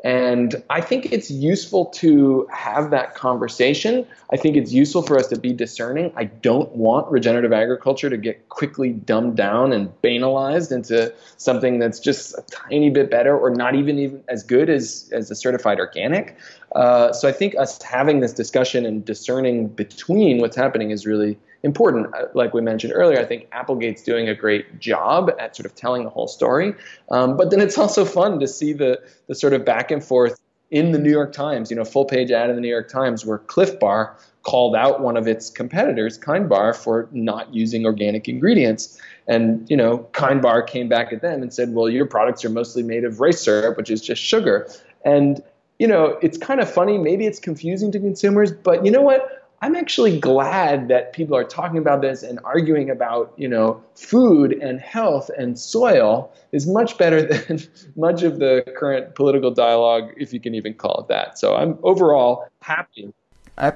and 0.01 0.63
I 0.69 0.79
think 0.79 1.11
it's 1.11 1.29
useful 1.29 1.88
to 1.88 2.47
have 2.53 2.89
that 2.91 3.15
conversation. 3.15 4.07
I 4.31 4.38
think 4.38 4.56
it's 4.56 4.71
useful 4.71 5.01
for 5.01 5.19
us 5.19 5.27
to 5.27 5.38
be 5.38 5.51
discerning. 5.51 6.13
I 6.15 6.23
don't 6.23 6.71
want 6.71 7.11
regenerative 7.11 7.51
agriculture 7.51 8.09
to 8.09 8.16
get 8.16 8.47
quickly 8.47 8.92
dumbed 8.92 9.35
down 9.35 9.73
and 9.73 9.89
banalized 10.01 10.71
into 10.71 11.13
something 11.35 11.80
that's 11.80 11.99
just 11.99 12.33
a 12.37 12.44
tiny 12.49 12.89
bit 12.89 13.11
better 13.11 13.37
or 13.37 13.49
not 13.49 13.75
even, 13.75 13.99
even 13.99 14.23
as 14.30 14.42
good 14.42 14.69
as, 14.69 15.09
as 15.11 15.30
a 15.31 15.35
certified 15.35 15.80
organic. 15.80 16.37
Uh, 16.73 17.11
so 17.11 17.28
I 17.28 17.33
think 17.33 17.57
us 17.57 17.81
having 17.81 18.21
this 18.21 18.31
discussion 18.31 18.85
and 18.85 19.04
discerning 19.04 19.68
between 19.68 20.39
what's 20.39 20.56
happening 20.56 20.92
is 20.92 21.06
really 21.06 21.37
important. 21.63 22.13
Uh, 22.13 22.25
like 22.33 22.54
we 22.54 22.61
mentioned 22.61 22.94
earlier, 22.95 23.19
I 23.19 23.25
think 23.25 23.47
Applegate's 23.51 24.04
doing 24.04 24.30
a 24.30 24.35
great 24.35 24.80
job 24.80 25.31
at 25.39 25.56
sort 25.56 25.66
of 25.66 25.75
telling 25.75 26.04
the 26.04 26.09
whole 26.09 26.28
story. 26.28 26.73
Um, 27.11 27.37
but 27.37 27.51
then 27.51 27.61
it's 27.61 27.78
also 27.78 28.06
fun 28.06 28.39
to 28.39 28.47
see 28.47 28.73
the 28.73 29.01
the 29.28 29.35
sort 29.35 29.54
of 29.54 29.66
back 29.66 29.92
and 29.92 30.04
forth 30.04 30.39
in 30.71 30.92
the 30.92 30.99
New 30.99 31.11
York 31.11 31.33
Times. 31.33 31.69
You 31.69 31.78
know, 31.78 31.85
full 31.85 32.06
page 32.06 32.31
ad 32.31 32.49
in 32.49 32.56
the 32.56 32.61
New 32.61 32.69
York 32.69 32.89
Times 32.89 33.25
where 33.25 33.39
Clif 33.39 33.80
Bar 33.80 34.18
called 34.44 34.75
out 34.75 35.01
one 35.01 35.18
of 35.18 35.28
its 35.28 35.49
competitors, 35.49 36.18
Kind 36.18 36.47
Bar, 36.47 36.73
for 36.73 37.09
not 37.11 37.54
using 37.54 37.85
organic 37.85 38.28
ingredients. 38.28 38.99
And 39.28 39.69
you 39.69 39.78
know, 39.78 39.99
Kind 40.13 40.42
Bar 40.42 40.63
came 40.63 40.87
back 40.87 41.11
at 41.11 41.21
them 41.21 41.42
and 41.42 41.54
said, 41.54 41.73
"Well, 41.73 41.89
your 41.89 42.06
products 42.06 42.45
are 42.45 42.49
mostly 42.49 42.83
made 42.83 43.04
of 43.04 43.19
rice 43.19 43.42
syrup, 43.42 43.78
which 43.78 43.89
is 43.89 44.01
just 44.01 44.21
sugar." 44.21 44.69
And 45.04 45.44
you 45.78 45.87
know, 45.87 46.18
it's 46.21 46.37
kind 46.37 46.59
of 46.59 46.69
funny. 46.69 46.97
Maybe 46.97 47.25
it's 47.25 47.39
confusing 47.39 47.92
to 47.94 47.99
consumers, 47.99 48.51
but 48.51 48.85
you 48.85 48.92
know 48.92 49.01
what? 49.01 49.39
I'm 49.61 49.75
actually 49.75 50.19
glad 50.19 50.87
that 50.87 51.11
people 51.13 51.35
are 51.35 51.44
talking 51.44 51.78
about 51.78 52.01
this 52.01 52.23
and 52.23 52.39
arguing 52.44 52.89
about, 52.89 53.33
you 53.35 53.47
know, 53.47 53.83
food 53.95 54.54
and 54.54 54.80
health 54.80 55.30
and 55.37 55.59
soil 55.59 56.33
is 56.51 56.66
much 56.66 56.97
better 56.97 57.21
than 57.31 57.59
much 57.95 58.23
of 58.23 58.39
the 58.39 58.63
current 58.78 59.16
political 59.16 59.51
dialogue, 59.51 60.11
if 60.18 60.33
you 60.33 60.39
can 60.39 60.56
even 60.56 60.73
call 60.73 61.01
it 61.01 61.07
that. 61.09 61.37
So 61.37 61.56
I'm 61.56 61.78
overall 61.83 62.47
happy. 62.61 63.13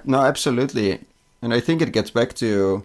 No, 0.06 0.22
absolutely. 0.22 1.00
And 1.42 1.54
I 1.54 1.60
think 1.60 1.82
it 1.82 1.92
gets 1.92 2.10
back 2.10 2.34
to 2.36 2.84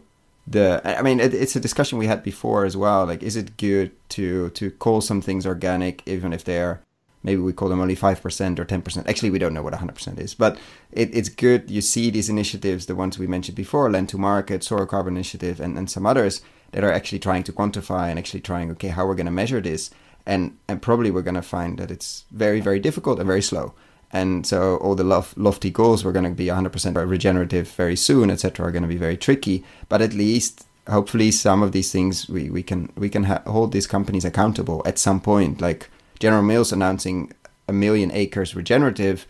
the 0.51 0.81
i 0.85 1.03
mean 1.03 1.21
it, 1.21 1.35
it's 1.35 1.55
a 1.57 1.61
discussion 1.61 1.99
we 1.99 2.07
had 2.07 2.23
before 2.23 2.65
as 2.65 2.77
well 2.77 3.05
like 3.05 3.23
is 3.23 3.37
it 3.37 3.57
good 3.57 3.91
to 4.09 4.49
to 4.51 4.71
call 4.71 5.01
some 5.01 5.21
things 5.21 5.47
organic 5.47 6.03
even 6.07 6.33
if 6.33 6.43
they're 6.45 6.81
maybe 7.29 7.43
we 7.43 7.53
call 7.53 7.69
them 7.69 7.81
only 7.81 7.95
5% 7.95 8.59
or 8.59 8.65
10%. 8.65 9.07
Actually, 9.07 9.29
we 9.29 9.39
don't 9.39 9.53
know 9.53 9.63
what 9.63 9.75
100% 9.75 10.19
is, 10.19 10.33
but 10.35 10.59
it, 10.93 11.15
it's 11.15 11.29
good. 11.29 11.71
You 11.71 11.83
see 11.83 12.09
these 12.09 12.31
initiatives, 12.31 12.87
the 12.87 12.95
ones 12.95 13.19
we 13.19 13.27
mentioned 13.27 13.57
before, 13.57 13.91
Land 13.91 14.09
to 14.11 14.19
Market, 14.19 14.65
Soil 14.65 14.87
Carbon 14.87 15.15
Initiative, 15.15 15.61
and, 15.61 15.77
and 15.77 15.91
some 15.91 16.07
others 16.07 16.41
that 16.73 16.85
are 16.85 16.93
actually 16.99 17.19
trying 17.19 17.45
to 17.45 17.53
quantify 17.53 18.09
and 18.09 18.19
actually 18.19 18.41
trying, 18.41 18.71
okay, 18.71 18.89
how 18.89 19.07
we're 19.07 19.21
going 19.23 19.33
to 19.35 19.43
measure 19.43 19.61
this. 19.61 19.91
And, 20.25 20.57
and 20.69 20.81
probably 20.81 21.11
we're 21.11 21.29
going 21.29 21.43
to 21.43 21.43
find 21.57 21.79
that 21.79 21.91
it's 21.91 22.25
very, 22.31 22.61
very 22.61 22.81
difficult 22.81 23.19
and 23.19 23.27
very 23.27 23.43
slow. 23.43 23.75
And 24.11 24.47
so 24.47 24.79
all 24.79 24.95
the 24.95 25.05
lof- 25.05 25.35
lofty 25.37 25.71
goals 25.71 26.03
we're 26.03 26.13
going 26.13 26.25
to 26.25 26.43
be 26.45 26.47
100% 26.47 27.11
regenerative 27.11 27.69
very 27.73 27.97
soon, 27.97 28.31
etc., 28.31 28.67
are 28.67 28.73
going 28.73 28.89
to 28.89 28.89
be 28.97 28.97
very 28.97 29.19
tricky. 29.19 29.65
But 29.91 30.01
at 30.01 30.15
least, 30.15 30.67
hopefully, 30.89 31.31
some 31.31 31.63
of 31.63 31.73
these 31.73 31.93
things 31.93 32.27
we, 32.27 32.49
we 32.49 32.63
can 32.63 32.91
we 32.97 33.11
can 33.11 33.25
ha- 33.25 33.43
hold 33.47 33.73
these 33.73 33.87
companies 33.87 34.25
accountable 34.25 34.81
at 34.87 34.99
some 34.99 35.21
point. 35.21 35.61
Like 35.61 35.91
General 36.19 36.43
Mills 36.43 36.73
announcing 36.73 37.33
a 37.69 37.73
million 37.73 38.11
acres 38.13 38.55
regenerative, 38.55 39.27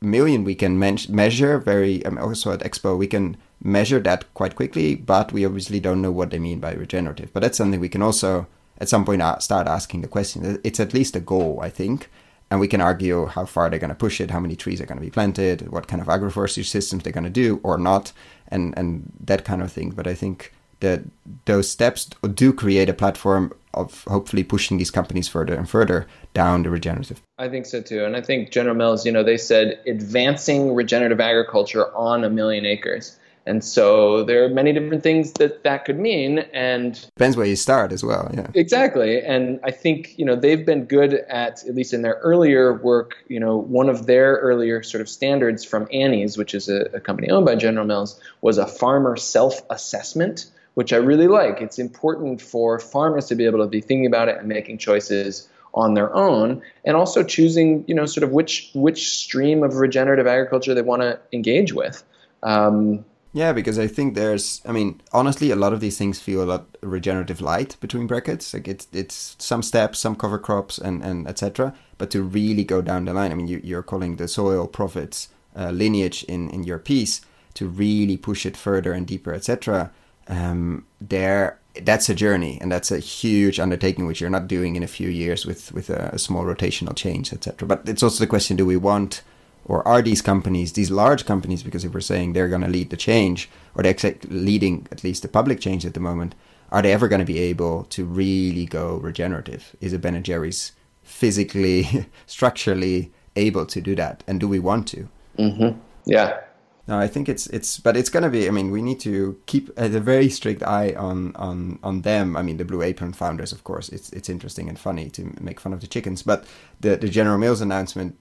a 0.00 0.06
million 0.06 0.44
we 0.44 0.54
can 0.54 0.78
men- 0.78 0.98
measure 1.08 1.58
very. 1.58 2.04
Um, 2.04 2.18
also 2.18 2.52
at 2.52 2.60
Expo 2.60 2.96
we 2.96 3.06
can 3.06 3.36
measure 3.62 4.00
that 4.00 4.32
quite 4.34 4.56
quickly, 4.56 4.94
but 4.94 5.32
we 5.32 5.44
obviously 5.44 5.80
don't 5.80 6.02
know 6.02 6.12
what 6.12 6.30
they 6.30 6.38
mean 6.38 6.60
by 6.60 6.72
regenerative. 6.72 7.32
But 7.32 7.40
that's 7.40 7.58
something 7.58 7.80
we 7.80 7.88
can 7.88 8.02
also 8.02 8.46
at 8.78 8.88
some 8.88 9.04
point 9.04 9.22
start 9.42 9.68
asking 9.68 10.02
the 10.02 10.08
question. 10.08 10.60
It's 10.64 10.80
at 10.80 10.94
least 10.94 11.16
a 11.16 11.20
goal, 11.20 11.60
I 11.62 11.70
think 11.70 12.10
and 12.52 12.60
we 12.60 12.68
can 12.68 12.82
argue 12.82 13.24
how 13.24 13.46
far 13.46 13.70
they're 13.70 13.78
going 13.78 13.88
to 13.88 13.94
push 13.94 14.20
it, 14.20 14.30
how 14.30 14.38
many 14.38 14.54
trees 14.54 14.78
are 14.78 14.84
going 14.84 14.98
to 14.98 15.04
be 15.04 15.10
planted, 15.10 15.72
what 15.72 15.88
kind 15.88 16.02
of 16.02 16.08
agroforestry 16.08 16.66
systems 16.66 17.02
they're 17.02 17.10
going 17.10 17.24
to 17.24 17.30
do 17.30 17.58
or 17.62 17.78
not, 17.78 18.12
and 18.48 18.74
and 18.76 19.10
that 19.24 19.42
kind 19.42 19.62
of 19.62 19.72
thing. 19.72 19.88
But 19.88 20.06
I 20.06 20.12
think 20.12 20.52
that 20.80 21.00
those 21.46 21.70
steps 21.70 22.10
do 22.34 22.52
create 22.52 22.90
a 22.90 22.92
platform 22.92 23.54
of 23.74 24.04
hopefully 24.04 24.44
pushing 24.44 24.78
these 24.78 24.90
companies 24.90 25.28
further 25.28 25.54
and 25.54 25.68
further 25.68 26.06
down 26.34 26.62
the 26.62 26.70
regenerative. 26.70 27.22
I 27.38 27.48
think 27.48 27.66
so 27.66 27.80
too, 27.80 28.04
and 28.04 28.16
I 28.16 28.20
think 28.20 28.50
General 28.50 28.74
Mills, 28.74 29.06
you 29.06 29.12
know, 29.12 29.22
they 29.22 29.38
said 29.38 29.80
advancing 29.86 30.74
regenerative 30.74 31.20
agriculture 31.20 31.94
on 31.96 32.24
a 32.24 32.30
million 32.30 32.64
acres. 32.66 33.18
And 33.44 33.64
so 33.64 34.22
there 34.22 34.44
are 34.44 34.48
many 34.48 34.72
different 34.72 35.02
things 35.02 35.32
that 35.32 35.64
that 35.64 35.84
could 35.84 35.98
mean. 35.98 36.40
And 36.52 36.94
depends 37.16 37.36
where 37.36 37.46
you 37.46 37.56
start 37.56 37.92
as 37.92 38.04
well. 38.04 38.30
Yeah. 38.32 38.46
Exactly. 38.54 39.20
And 39.20 39.58
I 39.64 39.70
think, 39.72 40.16
you 40.16 40.24
know, 40.24 40.36
they've 40.36 40.64
been 40.64 40.84
good 40.84 41.14
at, 41.14 41.66
at 41.66 41.74
least 41.74 41.92
in 41.92 42.02
their 42.02 42.14
earlier 42.22 42.74
work, 42.74 43.16
you 43.28 43.40
know, 43.40 43.56
one 43.56 43.88
of 43.88 44.06
their 44.06 44.36
earlier 44.36 44.82
sort 44.82 45.00
of 45.00 45.08
standards 45.08 45.64
from 45.64 45.88
Annie's, 45.92 46.38
which 46.38 46.54
is 46.54 46.68
a, 46.68 46.82
a 46.94 47.00
company 47.00 47.30
owned 47.30 47.46
by 47.46 47.56
General 47.56 47.86
Mills, 47.86 48.20
was 48.42 48.58
a 48.58 48.66
farmer 48.66 49.16
self 49.16 49.60
assessment, 49.70 50.46
which 50.74 50.92
I 50.92 50.96
really 50.96 51.28
like. 51.28 51.60
It's 51.60 51.78
important 51.78 52.40
for 52.40 52.78
farmers 52.78 53.26
to 53.26 53.34
be 53.34 53.44
able 53.46 53.58
to 53.60 53.66
be 53.66 53.80
thinking 53.80 54.06
about 54.06 54.28
it 54.28 54.38
and 54.38 54.48
making 54.48 54.78
choices 54.78 55.48
on 55.74 55.94
their 55.94 56.14
own 56.14 56.60
and 56.84 56.96
also 56.96 57.22
choosing 57.22 57.82
you 57.88 57.94
know 57.94 58.04
sort 58.04 58.22
of 58.22 58.30
which 58.30 58.70
which 58.74 59.08
stream 59.10 59.62
of 59.62 59.76
regenerative 59.76 60.26
agriculture 60.26 60.74
they 60.74 60.82
want 60.82 61.00
to 61.00 61.18
engage 61.32 61.72
with 61.72 62.04
um, 62.42 63.04
yeah, 63.34 63.52
because 63.54 63.78
I 63.78 63.86
think 63.86 64.14
there's, 64.14 64.60
I 64.66 64.72
mean, 64.72 65.00
honestly, 65.12 65.50
a 65.50 65.56
lot 65.56 65.72
of 65.72 65.80
these 65.80 65.96
things 65.96 66.20
feel 66.20 66.42
a 66.42 66.44
lot 66.44 66.76
regenerative 66.82 67.40
light 67.40 67.76
between 67.80 68.06
brackets. 68.06 68.52
Like 68.52 68.68
it's 68.68 68.86
it's 68.92 69.36
some 69.38 69.62
steps, 69.62 69.98
some 69.98 70.16
cover 70.16 70.38
crops, 70.38 70.76
and 70.76 71.02
and 71.02 71.26
etc. 71.26 71.74
But 71.96 72.10
to 72.10 72.22
really 72.22 72.64
go 72.64 72.82
down 72.82 73.06
the 73.06 73.14
line, 73.14 73.32
I 73.32 73.34
mean, 73.34 73.48
you, 73.48 73.60
you're 73.64 73.82
calling 73.82 74.16
the 74.16 74.28
soil 74.28 74.66
prophets 74.66 75.28
uh, 75.56 75.70
lineage 75.70 76.24
in 76.24 76.50
in 76.50 76.64
your 76.64 76.78
piece 76.78 77.22
to 77.54 77.66
really 77.66 78.18
push 78.18 78.44
it 78.44 78.56
further 78.56 78.92
and 78.92 79.06
deeper, 79.06 79.32
etc. 79.32 79.90
Um, 80.28 80.86
there, 81.00 81.58
that's 81.82 82.08
a 82.08 82.14
journey, 82.14 82.58
and 82.60 82.70
that's 82.70 82.90
a 82.90 82.98
huge 82.98 83.58
undertaking, 83.58 84.06
which 84.06 84.20
you're 84.20 84.30
not 84.30 84.48
doing 84.48 84.76
in 84.76 84.82
a 84.82 84.88
few 84.88 85.08
years 85.08 85.46
with 85.46 85.72
with 85.72 85.90
a, 85.90 86.10
a 86.12 86.18
small 86.18 86.44
rotational 86.44 86.96
change, 86.96 87.32
etc. 87.32 87.66
But 87.66 87.88
it's 87.88 88.02
also 88.02 88.22
the 88.22 88.28
question: 88.28 88.56
Do 88.56 88.66
we 88.66 88.76
want 88.76 89.22
or 89.64 89.86
are 89.86 90.02
these 90.02 90.22
companies, 90.22 90.72
these 90.72 90.90
large 90.90 91.24
companies, 91.24 91.62
because 91.62 91.84
if 91.84 91.94
we're 91.94 92.00
saying 92.00 92.32
they're 92.32 92.48
going 92.48 92.62
to 92.62 92.68
lead 92.68 92.90
the 92.90 92.96
change, 92.96 93.48
or 93.74 93.82
they're 93.82 94.16
leading 94.28 94.86
at 94.90 95.04
least 95.04 95.22
the 95.22 95.28
public 95.28 95.60
change 95.60 95.86
at 95.86 95.94
the 95.94 96.00
moment, 96.00 96.34
are 96.70 96.82
they 96.82 96.92
ever 96.92 97.08
going 97.08 97.20
to 97.20 97.24
be 97.24 97.38
able 97.38 97.84
to 97.84 98.04
really 98.04 98.66
go 98.66 98.96
regenerative? 98.96 99.76
Is 99.80 99.92
it 99.92 100.00
Ben 100.00 100.14
and 100.14 100.24
Jerry's 100.24 100.72
physically, 101.02 102.06
structurally 102.26 103.12
able 103.36 103.66
to 103.66 103.80
do 103.80 103.94
that, 103.96 104.24
and 104.26 104.40
do 104.40 104.48
we 104.48 104.58
want 104.58 104.88
to? 104.88 105.08
Mm-hmm. 105.38 105.78
Yeah. 106.06 106.40
No, 106.88 106.98
I 106.98 107.06
think 107.06 107.28
it's 107.28 107.46
it's, 107.46 107.78
but 107.78 107.96
it's 107.96 108.10
going 108.10 108.24
to 108.24 108.28
be. 108.28 108.48
I 108.48 108.50
mean, 108.50 108.72
we 108.72 108.82
need 108.82 108.98
to 109.00 109.40
keep 109.46 109.70
a 109.76 109.88
very 109.88 110.28
strict 110.28 110.64
eye 110.64 110.94
on 110.96 111.34
on 111.36 111.78
on 111.82 112.02
them. 112.02 112.36
I 112.36 112.42
mean, 112.42 112.56
the 112.56 112.64
Blue 112.64 112.82
Apron 112.82 113.12
founders, 113.12 113.52
of 113.52 113.62
course. 113.62 113.88
It's 113.88 114.10
it's 114.10 114.28
interesting 114.28 114.68
and 114.68 114.78
funny 114.78 115.08
to 115.10 115.32
make 115.40 115.60
fun 115.60 115.72
of 115.72 115.80
the 115.80 115.86
chickens, 115.86 116.22
but 116.22 116.44
the 116.80 116.96
the 116.96 117.08
General 117.08 117.38
Mills 117.38 117.60
announcement 117.60 118.16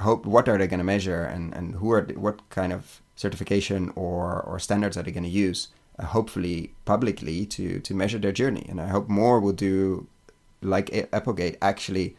hope 0.00 0.26
what 0.26 0.48
are 0.48 0.58
they 0.58 0.66
going 0.66 0.78
to 0.78 0.84
measure 0.84 1.22
and, 1.22 1.54
and 1.54 1.76
who 1.76 1.92
are 1.92 2.02
what 2.14 2.48
kind 2.50 2.72
of 2.72 3.00
certification 3.16 3.92
or, 3.94 4.40
or 4.42 4.58
standards 4.58 4.96
are 4.96 5.02
they 5.02 5.12
going 5.12 5.24
to 5.24 5.30
use 5.30 5.68
uh, 5.98 6.06
hopefully 6.06 6.72
publicly 6.84 7.46
to 7.46 7.80
to 7.80 7.94
measure 7.94 8.18
their 8.18 8.32
journey 8.32 8.66
and 8.68 8.80
i 8.80 8.88
hope 8.88 9.08
more 9.08 9.38
will 9.38 9.52
do 9.52 10.06
like 10.62 11.08
applegate 11.12 11.56
actually 11.62 12.16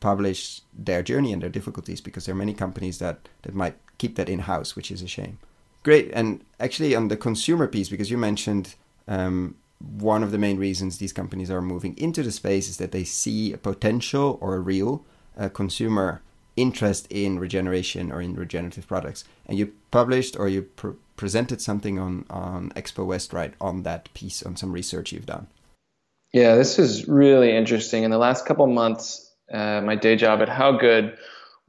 publish 0.00 0.62
their 0.72 1.02
journey 1.02 1.32
and 1.32 1.42
their 1.42 1.50
difficulties 1.50 2.00
because 2.00 2.26
there 2.26 2.34
are 2.34 2.38
many 2.38 2.54
companies 2.54 2.98
that 2.98 3.28
that 3.42 3.54
might 3.54 3.76
keep 4.00 4.16
that 4.16 4.28
in 4.34 4.40
house 4.52 4.70
which 4.76 4.90
is 4.90 5.00
a 5.02 5.10
shame 5.16 5.38
great 5.82 6.10
and 6.12 6.28
actually 6.58 6.92
on 6.94 7.08
the 7.08 7.16
consumer 7.16 7.66
piece 7.74 7.88
because 7.88 8.10
you 8.10 8.18
mentioned 8.18 8.66
um, 9.08 9.54
one 9.80 10.22
of 10.22 10.30
the 10.30 10.38
main 10.38 10.58
reasons 10.58 10.98
these 10.98 11.12
companies 11.12 11.50
are 11.50 11.62
moving 11.62 11.96
into 11.96 12.22
the 12.22 12.32
space 12.32 12.68
is 12.68 12.76
that 12.76 12.92
they 12.92 13.04
see 13.04 13.52
a 13.52 13.58
potential 13.58 14.38
or 14.40 14.54
a 14.54 14.60
real 14.60 15.04
uh, 15.38 15.48
consumer 15.48 16.20
interest 16.56 17.06
in 17.10 17.38
regeneration 17.38 18.12
or 18.12 18.20
in 18.20 18.34
regenerative 18.34 18.86
products. 18.86 19.24
And 19.46 19.58
you 19.58 19.72
published 19.90 20.36
or 20.38 20.48
you 20.48 20.62
pr- 20.62 20.90
presented 21.16 21.60
something 21.60 21.98
on, 21.98 22.26
on 22.28 22.70
Expo 22.76 23.06
West, 23.06 23.32
right, 23.32 23.54
on 23.60 23.82
that 23.84 24.12
piece, 24.14 24.42
on 24.42 24.56
some 24.56 24.72
research 24.72 25.12
you've 25.12 25.26
done. 25.26 25.46
Yeah, 26.32 26.54
this 26.54 26.78
is 26.78 27.08
really 27.08 27.56
interesting. 27.56 28.04
In 28.04 28.10
the 28.10 28.18
last 28.18 28.46
couple 28.46 28.66
months, 28.66 29.34
uh, 29.52 29.80
my 29.80 29.96
day 29.96 30.14
job 30.16 30.40
at 30.42 30.48
HowGood, 30.48 31.16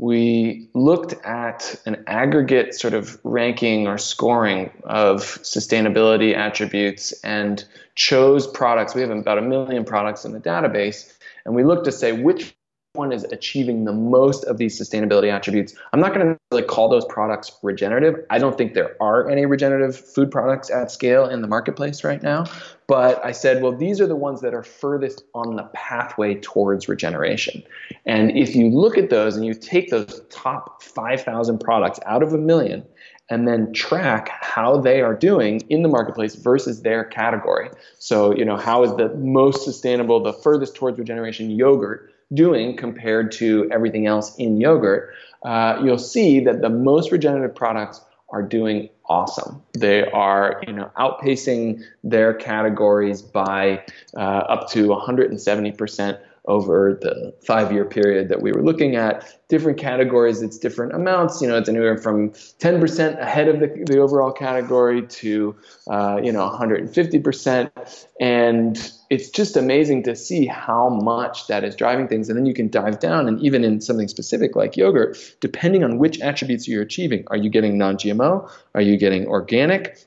we 0.02 0.68
looked 0.74 1.14
at 1.24 1.76
an 1.86 2.04
aggregate 2.08 2.74
sort 2.74 2.96
of 2.96 3.20
ranking 3.24 3.86
or 3.88 4.00
scoring 4.00 4.72
of 4.84 5.22
sustainability 5.44 6.36
attributes 6.36 7.12
and 7.24 7.64
chose 7.94 8.48
products. 8.48 8.96
We 8.96 9.02
have 9.02 9.12
about 9.12 9.38
a 9.38 9.44
million 9.44 9.86
products 9.86 10.26
in 10.26 10.32
the 10.34 10.40
database, 10.40 11.14
and 11.46 11.54
we 11.54 11.64
looked 11.64 11.86
to 11.86 11.92
say 11.92 12.14
which 12.14 12.56
one 12.94 13.14
is 13.14 13.24
achieving 13.26 13.86
the 13.86 13.94
most 13.94 14.44
of 14.44 14.58
these 14.58 14.80
sustainability 14.80 15.32
attributes. 15.32 15.74
I'm 15.94 16.02
not 16.02 16.14
going 16.14 16.28
to 16.28 16.40
really 16.52 16.64
call 16.64 16.90
those 16.90 17.06
products 17.06 17.52
regenerative. 17.64 18.26
I 18.30 18.38
don't 18.38 18.58
think 18.58 18.74
there 18.74 18.98
are 19.02 19.30
any 19.30 19.46
regenerative 19.46 19.96
food 19.98 20.30
products 20.30 20.70
at 20.70 20.92
scale 20.92 21.26
in 21.26 21.42
the 21.42 21.48
marketplace 21.48 22.04
right 22.04 22.22
now. 22.22 22.46
But 22.88 23.24
I 23.24 23.32
said, 23.32 23.62
well, 23.62 23.72
these 23.72 24.02
are 24.02 24.08
the 24.08 24.16
ones 24.18 24.42
that 24.42 24.54
are 24.54 24.64
furthest 24.64 25.24
on 25.34 25.56
the 25.56 25.64
pathway 25.74 26.36
towards 26.36 26.90
regeneration. 26.90 27.64
And 28.06 28.38
if 28.38 28.56
you 28.58 28.70
look 28.70 28.98
at 28.98 29.10
those 29.10 29.38
and 29.38 29.46
you 29.46 29.54
take 29.54 29.90
those 29.90 30.22
top 30.30 30.84
5,000 30.84 31.60
products 31.60 32.00
out 32.06 32.22
of 32.22 32.34
a 32.34 32.38
million 32.38 32.84
and 33.30 33.48
then 33.48 33.72
track 33.72 34.28
how 34.42 34.76
they 34.76 35.00
are 35.00 35.16
doing 35.16 35.62
in 35.70 35.84
the 35.84 35.88
marketplace 35.88 36.36
versus 36.36 36.82
their 36.82 37.06
category. 37.06 37.70
So, 38.00 38.36
you 38.36 38.44
know, 38.44 38.58
how 38.58 38.84
is 38.84 38.94
the 38.98 39.16
most 39.16 39.64
sustainable, 39.64 40.22
the 40.22 40.34
furthest 40.34 40.76
towards 40.76 41.00
regeneration 41.00 41.50
yogurt 41.50 42.10
doing 42.34 42.76
compared 42.78 43.32
to 43.34 43.70
everything 43.72 44.08
else 44.08 44.36
in 44.38 44.60
yogurt, 44.60 45.14
uh, 45.44 45.80
you'll 45.84 45.98
see 45.98 46.40
that 46.40 46.62
the 46.62 46.70
most 46.70 47.12
regenerative 47.12 47.56
products 47.56 48.02
are 48.30 48.42
doing 48.42 48.90
awesome. 49.10 49.62
They 49.74 50.06
are, 50.12 50.64
you 50.66 50.74
know, 50.74 50.90
outpacing 50.98 51.84
their 52.04 52.34
categories 52.34 53.22
by 53.22 53.84
uh, 54.16 54.20
up 54.20 54.70
to 54.72 54.88
170 54.88 55.72
percent 55.74 56.20
over 56.46 56.98
the 57.02 57.34
five 57.46 57.72
year 57.72 57.86
period 57.86 58.30
that 58.30 58.42
we 58.42 58.52
were 58.52 58.64
looking 58.64 58.96
at. 58.96 59.38
Different 59.48 59.78
categories, 59.78 60.42
it's 60.42 60.58
different 60.58 60.94
amounts. 60.94 61.42
You 61.42 61.48
know, 61.48 61.58
it's 61.58 61.70
anywhere 61.70 61.98
from 61.98 62.32
10% 62.32 63.22
ahead 63.22 63.48
of 63.48 63.60
the, 63.60 63.68
the 63.86 64.00
overall 64.00 64.32
category 64.32 65.06
to, 65.06 65.56
uh, 65.90 66.20
you 66.24 66.32
know, 66.32 66.50
150%. 66.50 68.06
And 68.20 68.92
it's 69.10 69.30
just 69.30 69.56
amazing 69.56 70.04
to 70.04 70.16
see 70.16 70.48
how 70.48 70.90
much 70.90 71.48
that 71.48 71.64
is 71.64 71.76
driving 71.76 72.08
things. 72.08 72.30
And 72.30 72.38
then 72.38 72.46
you 72.46 72.54
can 72.54 72.70
dive 72.70 73.00
down, 73.00 73.28
and 73.28 73.40
even 73.42 73.64
in 73.64 73.82
something 73.82 74.08
specific 74.08 74.56
like 74.56 74.78
yogurt, 74.78 75.18
depending 75.42 75.84
on 75.84 76.00
which 76.00 76.20
attributes 76.22 76.68
you're 76.68 76.82
achieving, 76.82 77.26
are 77.28 77.38
you 77.38 77.50
getting 77.50 77.78
non 77.78 77.98
GMO? 77.98 78.50
Are 78.74 78.82
you 78.82 78.98
getting 78.98 79.28
organic? 79.28 79.98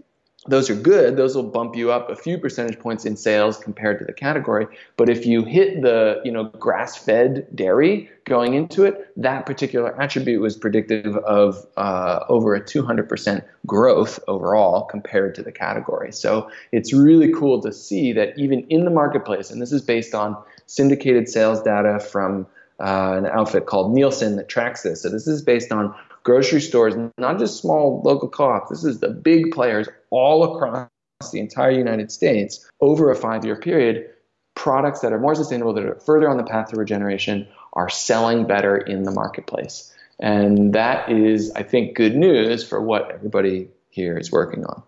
Those 0.47 0.69
are 0.69 0.75
good. 0.75 1.17
Those 1.17 1.35
will 1.35 1.45
bump 1.45 1.75
you 1.75 1.91
up 1.91 2.11
a 2.11 2.17
few 2.17 2.37
percentage 2.39 2.79
points 2.79 3.07
in 3.07 3.17
sales 3.17 3.57
compared 3.57 3.99
to 4.01 4.05
the 4.05 4.13
category. 4.13 4.67
But 4.97 5.09
if 5.09 5.25
you 5.25 5.43
hit 5.43 5.81
the, 5.81 6.21
you 6.25 6.31
know, 6.31 6.45
grass-fed 6.45 7.47
dairy 7.55 8.11
going 8.25 8.55
into 8.55 8.85
it, 8.85 9.11
that 9.17 9.47
particular 9.47 9.99
attribute 10.01 10.43
was 10.43 10.57
predictive 10.57 11.17
of 11.17 11.67
uh, 11.77 12.21
over 12.29 12.55
a 12.55 12.61
200% 12.61 13.43
growth 13.67 14.21
overall 14.29 14.83
compared 14.83 15.35
to 15.37 15.43
the 15.43 15.53
category. 15.53 16.13
So 16.13 16.51
it's 16.73 16.93
really 16.93 17.33
cool 17.33 17.63
to 17.63 17.73
see 17.73 18.13
that 18.13 18.39
even 18.39 18.67
in 18.69 18.85
the 18.85 18.91
marketplace, 18.91 19.51
and 19.51 19.63
this 19.63 19.73
is 19.73 19.81
based 19.81 20.15
on 20.15 20.37
syndicated 20.67 21.29
sales 21.29 21.63
data 21.63 22.01
from 22.01 22.47
uh, 22.81 23.15
an 23.17 23.27
outfit 23.27 23.67
called 23.67 23.95
Nielsen 23.95 24.37
that 24.37 24.49
tracks 24.49 24.83
this. 24.83 25.03
So 25.03 25.09
this 25.09 25.27
is 25.27 25.43
based 25.43 25.73
on 25.73 25.95
grocery 26.25 26.61
stores, 26.61 26.95
not 27.17 27.39
just 27.39 27.61
small 27.61 28.03
local 28.05 28.29
co-ops. 28.29 28.71
This 28.71 28.85
is 28.85 28.99
the 28.99 29.11
big 29.11 29.53
players 29.53 29.89
all 30.11 30.55
across 30.55 30.89
the 31.31 31.39
entire 31.39 31.71
United 31.71 32.11
States 32.11 32.69
over 32.81 33.11
a 33.11 33.17
five-year 33.17 33.57
period. 33.57 34.11
Products 34.55 35.01
that 35.01 35.13
are 35.13 35.19
more 35.19 35.35
sustainable, 35.35 35.75
that 35.75 35.85
are 35.85 36.01
further 36.01 36.29
on 36.29 36.37
the 36.37 36.45
path 36.45 36.71
to 36.71 36.77
regeneration, 36.77 37.47
are 37.75 37.89
selling 37.89 38.47
better 38.47 38.77
in 38.77 39.03
the 39.03 39.11
marketplace. 39.11 39.93
And 40.21 40.73
that 40.75 41.11
is, 41.11 41.51
I 41.53 41.65
think, 41.65 41.97
good 41.97 42.17
news 42.17 42.67
for 42.67 42.81
what 42.81 43.11
everybody 43.11 43.69
here 43.91 44.17
is 44.17 44.31
working 44.33 44.65
on. 44.65 44.83